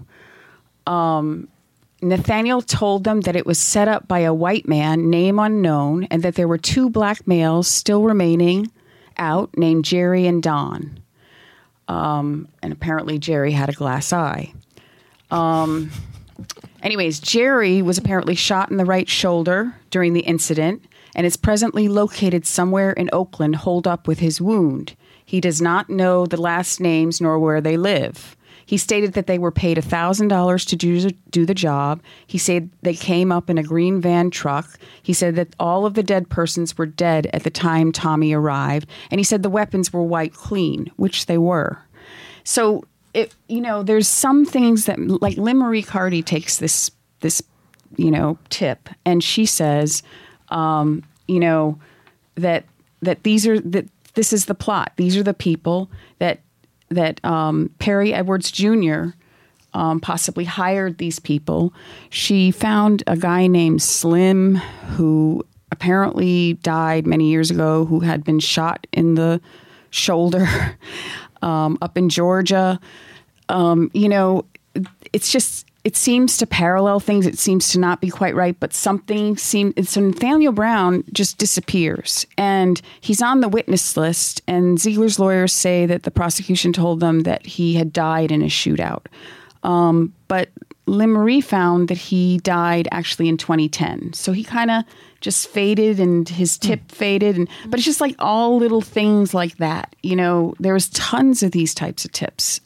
[0.86, 1.48] Um,
[2.02, 6.22] Nathaniel told them that it was set up by a white man, name unknown, and
[6.22, 8.70] that there were two black males still remaining
[9.16, 11.00] out named Jerry and Don.
[11.88, 14.52] Um, and apparently, Jerry had a glass eye.
[15.30, 15.90] Um,
[16.82, 20.82] anyways, Jerry was apparently shot in the right shoulder during the incident
[21.14, 24.96] and is presently located somewhere in Oakland, holed up with his wound.
[25.24, 28.36] He does not know the last names nor where they live.
[28.70, 32.00] He stated that they were paid $1,000 to do, do the job.
[32.28, 34.78] He said they came up in a green van truck.
[35.02, 38.88] He said that all of the dead persons were dead at the time Tommy arrived.
[39.10, 41.82] And he said the weapons were wiped clean, which they were.
[42.44, 46.92] So, it, you know, there's some things that, like Lynn Marie Carty takes this,
[47.22, 47.42] this,
[47.96, 50.04] you know, tip and she says,
[50.50, 51.78] um, you know,
[52.36, 52.64] that,
[53.02, 54.92] that these are, that this is the plot.
[54.96, 56.40] These are the people that
[56.90, 59.10] that um, Perry Edwards Jr.
[59.72, 61.72] Um, possibly hired these people.
[62.10, 68.40] She found a guy named Slim who apparently died many years ago, who had been
[68.40, 69.40] shot in the
[69.90, 70.48] shoulder
[71.42, 72.80] um, up in Georgia.
[73.48, 74.44] Um, you know,
[75.12, 77.26] it's just it seems to parallel things.
[77.26, 79.88] It seems to not be quite right, but something seems.
[79.88, 84.42] So Nathaniel Brown just disappears, and he's on the witness list.
[84.46, 88.46] And Zeigler's lawyers say that the prosecution told them that he had died in a
[88.46, 89.06] shootout,
[89.62, 90.50] um, but
[90.86, 94.12] Lynn Marie found that he died actually in 2010.
[94.12, 94.84] So he kind of
[95.20, 96.92] just faded, and his tip mm.
[96.92, 99.94] faded, and but it's just like all little things like that.
[100.02, 102.60] You know, there was tons of these types of tips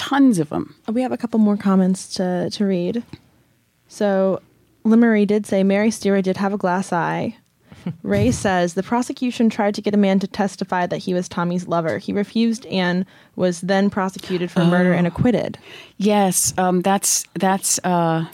[0.00, 0.74] tons of them.
[0.88, 3.04] We have a couple more comments to, to read.
[3.86, 4.40] So,
[4.82, 7.36] Lynn Marie did say Mary Stewart did have a glass eye.
[8.02, 11.68] Ray says the prosecution tried to get a man to testify that he was Tommy's
[11.68, 11.98] lover.
[11.98, 13.04] He refused and
[13.36, 14.66] was then prosecuted for oh.
[14.66, 15.08] murder and oh.
[15.08, 15.58] acquitted.
[15.98, 18.26] Yes, um, that's that's uh,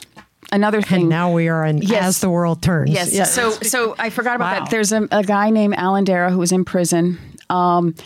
[0.52, 1.02] another thing.
[1.02, 2.04] And now we are in yes.
[2.04, 2.90] as the world turns.
[2.90, 3.12] Yes.
[3.12, 3.34] yes.
[3.34, 4.60] So so I forgot about wow.
[4.60, 4.70] that.
[4.70, 7.18] There's a, a, guy named Alan Dara who was in prison,
[7.50, 7.96] um,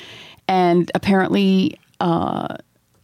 [0.49, 1.79] and apparently.
[2.01, 2.57] Uh,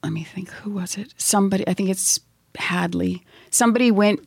[0.06, 1.12] let me think, who was it?
[1.16, 2.20] Somebody, I think it's
[2.54, 3.24] Hadley.
[3.50, 4.20] Somebody went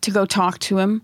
[0.00, 1.02] to go talk to him,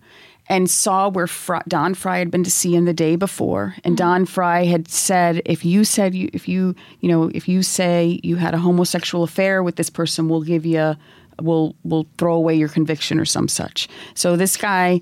[0.48, 3.92] and saw where Fry, Don Fry had been to see him the day before, and
[3.92, 4.04] mm-hmm.
[4.04, 8.18] Don Fry had said, "If you said you, if you, you know, if you say
[8.24, 10.96] you had a homosexual affair with this person, we'll give you,
[11.40, 15.00] we'll, we'll throw away your conviction or some such." So this guy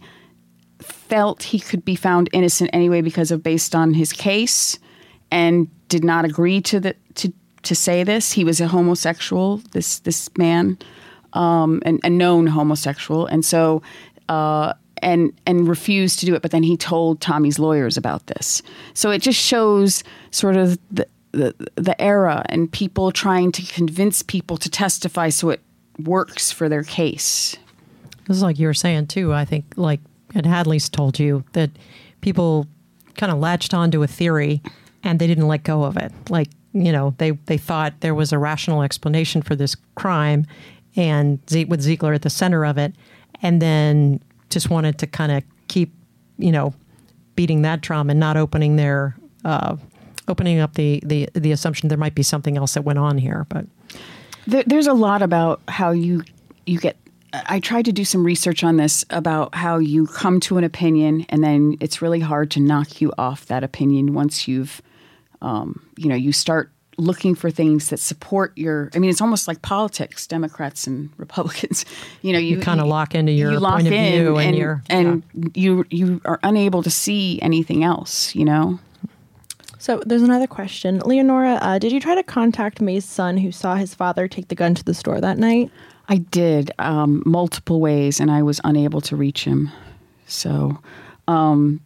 [0.81, 4.79] felt he could be found innocent anyway because of based on his case,
[5.31, 6.95] and did not agree to the
[7.69, 8.33] to say this.
[8.33, 9.59] He was a homosexual.
[9.73, 10.79] This this man,
[11.35, 13.83] um, and a known homosexual, and so.
[14.29, 16.43] Uh, and and refused to do it.
[16.43, 18.63] But then he told Tommy's lawyers about this.
[18.95, 20.03] So it just shows
[20.33, 25.51] sort of the the, the era and people trying to convince people to testify so
[25.51, 25.61] it
[25.99, 27.57] works for their case.
[28.27, 29.33] This is like you were saying too.
[29.33, 30.01] I think like
[30.35, 31.71] Ed Hadley's told you that
[32.21, 32.67] people
[33.17, 34.63] kind of latched onto a theory
[35.03, 36.13] and they didn't let go of it.
[36.29, 40.47] Like you know they they thought there was a rational explanation for this crime,
[40.97, 41.39] and
[41.69, 42.95] with Zeigler at the center of it,
[43.43, 45.93] and then just wanted to kind of keep,
[46.39, 46.75] you know,
[47.37, 49.77] beating that drum and not opening their uh,
[50.27, 53.47] opening up the, the the assumption there might be something else that went on here.
[53.49, 53.67] But
[54.47, 56.23] there, there's a lot about how you
[56.67, 56.97] you get.
[57.33, 61.27] I tried to do some research on this about how you come to an opinion
[61.29, 64.81] and then it's really hard to knock you off that opinion once you've,
[65.43, 69.47] um, you know, you start looking for things that support your i mean it's almost
[69.47, 71.85] like politics democrats and republicans.
[72.23, 74.83] You know you, you kind of lock into your you point of view and, and,
[74.91, 75.51] and yeah.
[75.55, 78.81] you you are unable to see anything else you know?
[79.81, 80.99] So there's another question.
[80.99, 84.57] Leonora uh, did you try to contact Mays' son who saw his father take the
[84.57, 85.71] gun to the store that night?
[86.09, 89.71] I did um, multiple ways and i was unable to reach him.
[90.27, 90.79] So
[91.29, 91.81] um,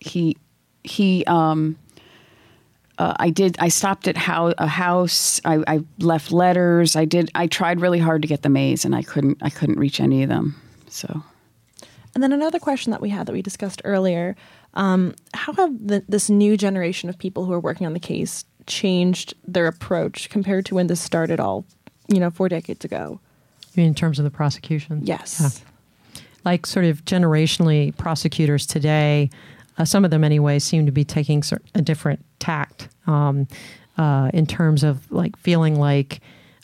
[0.00, 0.36] he
[0.84, 1.76] he um,
[2.98, 3.56] uh, I did.
[3.58, 5.40] I stopped at how, a house.
[5.44, 6.96] I, I, left letters.
[6.96, 7.30] I did.
[7.34, 9.38] I tried really hard to get the maze, and I couldn't.
[9.42, 10.60] I couldn't reach any of them.
[10.88, 11.22] So.
[12.14, 14.34] And then another question that we had that we discussed earlier:
[14.74, 18.44] um, How have the, this new generation of people who are working on the case
[18.66, 21.66] changed their approach compared to when this started all,
[22.08, 23.20] you know, four decades ago?
[23.74, 25.02] You mean in terms of the prosecution?
[25.04, 25.38] Yes.
[25.40, 26.22] Yeah.
[26.46, 29.28] Like sort of generationally, prosecutors today
[29.78, 31.42] uh, some of them anyway, seem to be taking
[31.74, 33.46] a different tact um,
[33.98, 36.20] uh, in terms of like feeling like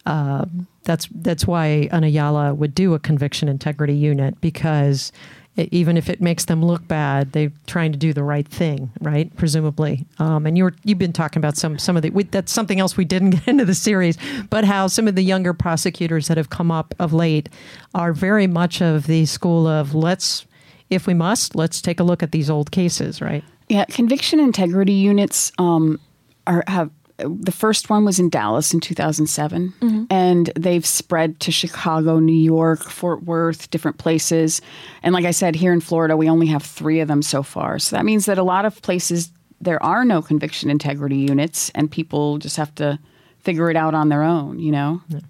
[0.07, 0.45] uh,
[0.85, 5.13] that's that's why an Ayala would do a conviction integrity unit because
[5.57, 8.91] it, even if it makes them look bad, they're trying to do the right thing,
[9.01, 9.35] right?
[9.37, 10.07] Presumably.
[10.19, 12.81] Um, and you were you've been talking about some some of the we, that's something
[12.81, 14.17] else we didn't get into the series,
[14.51, 17.49] but how some of the younger prosecutors that have come up of late
[17.95, 20.47] are very much of the school of let's
[20.93, 23.45] if we must, let's take a look at these old cases, right?
[23.69, 26.01] Yeah, conviction integrity units um,
[26.47, 30.05] are have the first one was in Dallas in 2007, mm-hmm.
[30.11, 34.61] and they've spread to Chicago, New York, Fort Worth, different places.
[35.03, 37.79] And like I said, here in Florida, we only have three of them so far.
[37.79, 39.31] So that means that a lot of places
[39.61, 42.99] there are no conviction integrity units, and people just have to
[43.39, 45.01] figure it out on their own, you know?
[45.09, 45.21] Yeah.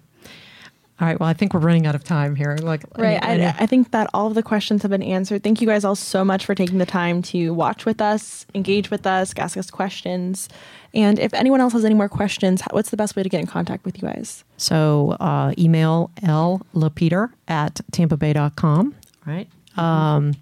[1.03, 1.19] All right.
[1.19, 2.55] Well, I think we're running out of time here.
[2.61, 3.21] Like, right.
[3.21, 5.43] I, I, think that all of the questions have been answered.
[5.43, 8.89] Thank you guys all so much for taking the time to watch with us, engage
[8.89, 10.47] with us, ask us questions.
[10.93, 13.47] And if anyone else has any more questions, what's the best way to get in
[13.47, 14.45] contact with you guys?
[14.55, 18.95] So uh, email llapeter at tampabay.com.
[19.25, 19.49] Right.
[19.75, 20.35] Um,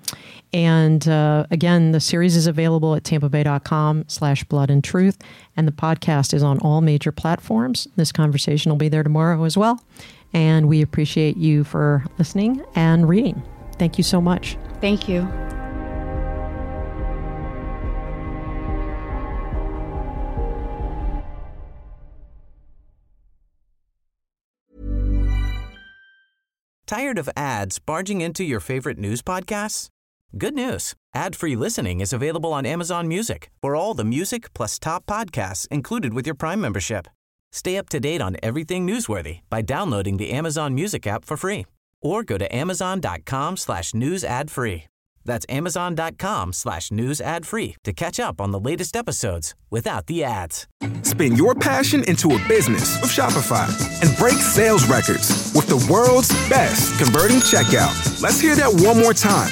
[0.53, 5.18] and uh, again, the series is available at tampabay.com slash blood and truth.
[5.57, 7.88] And the podcast is on all major platforms.
[7.95, 9.84] This conversation will be there tomorrow as well.
[10.34, 13.41] And we appreciate you for listening and reading.
[13.77, 14.57] Thank you so much.
[14.79, 15.27] Thank you.
[26.88, 29.88] Tired of ads barging into your favorite news podcasts?
[30.38, 30.93] Good news.
[31.15, 36.13] Ad-free listening is available on Amazon Music for all the music plus top podcasts included
[36.13, 37.07] with your Prime membership.
[37.51, 41.65] Stay up to date on everything newsworthy by downloading the Amazon Music app for free
[42.01, 44.85] or go to amazon.com slash news ad free.
[45.23, 50.23] That's amazon.com slash news ad free to catch up on the latest episodes without the
[50.23, 50.67] ads.
[51.03, 53.67] Spin your passion into a business with Shopify
[54.01, 58.21] and break sales records with the world's best converting checkout.
[58.21, 59.51] Let's hear that one more time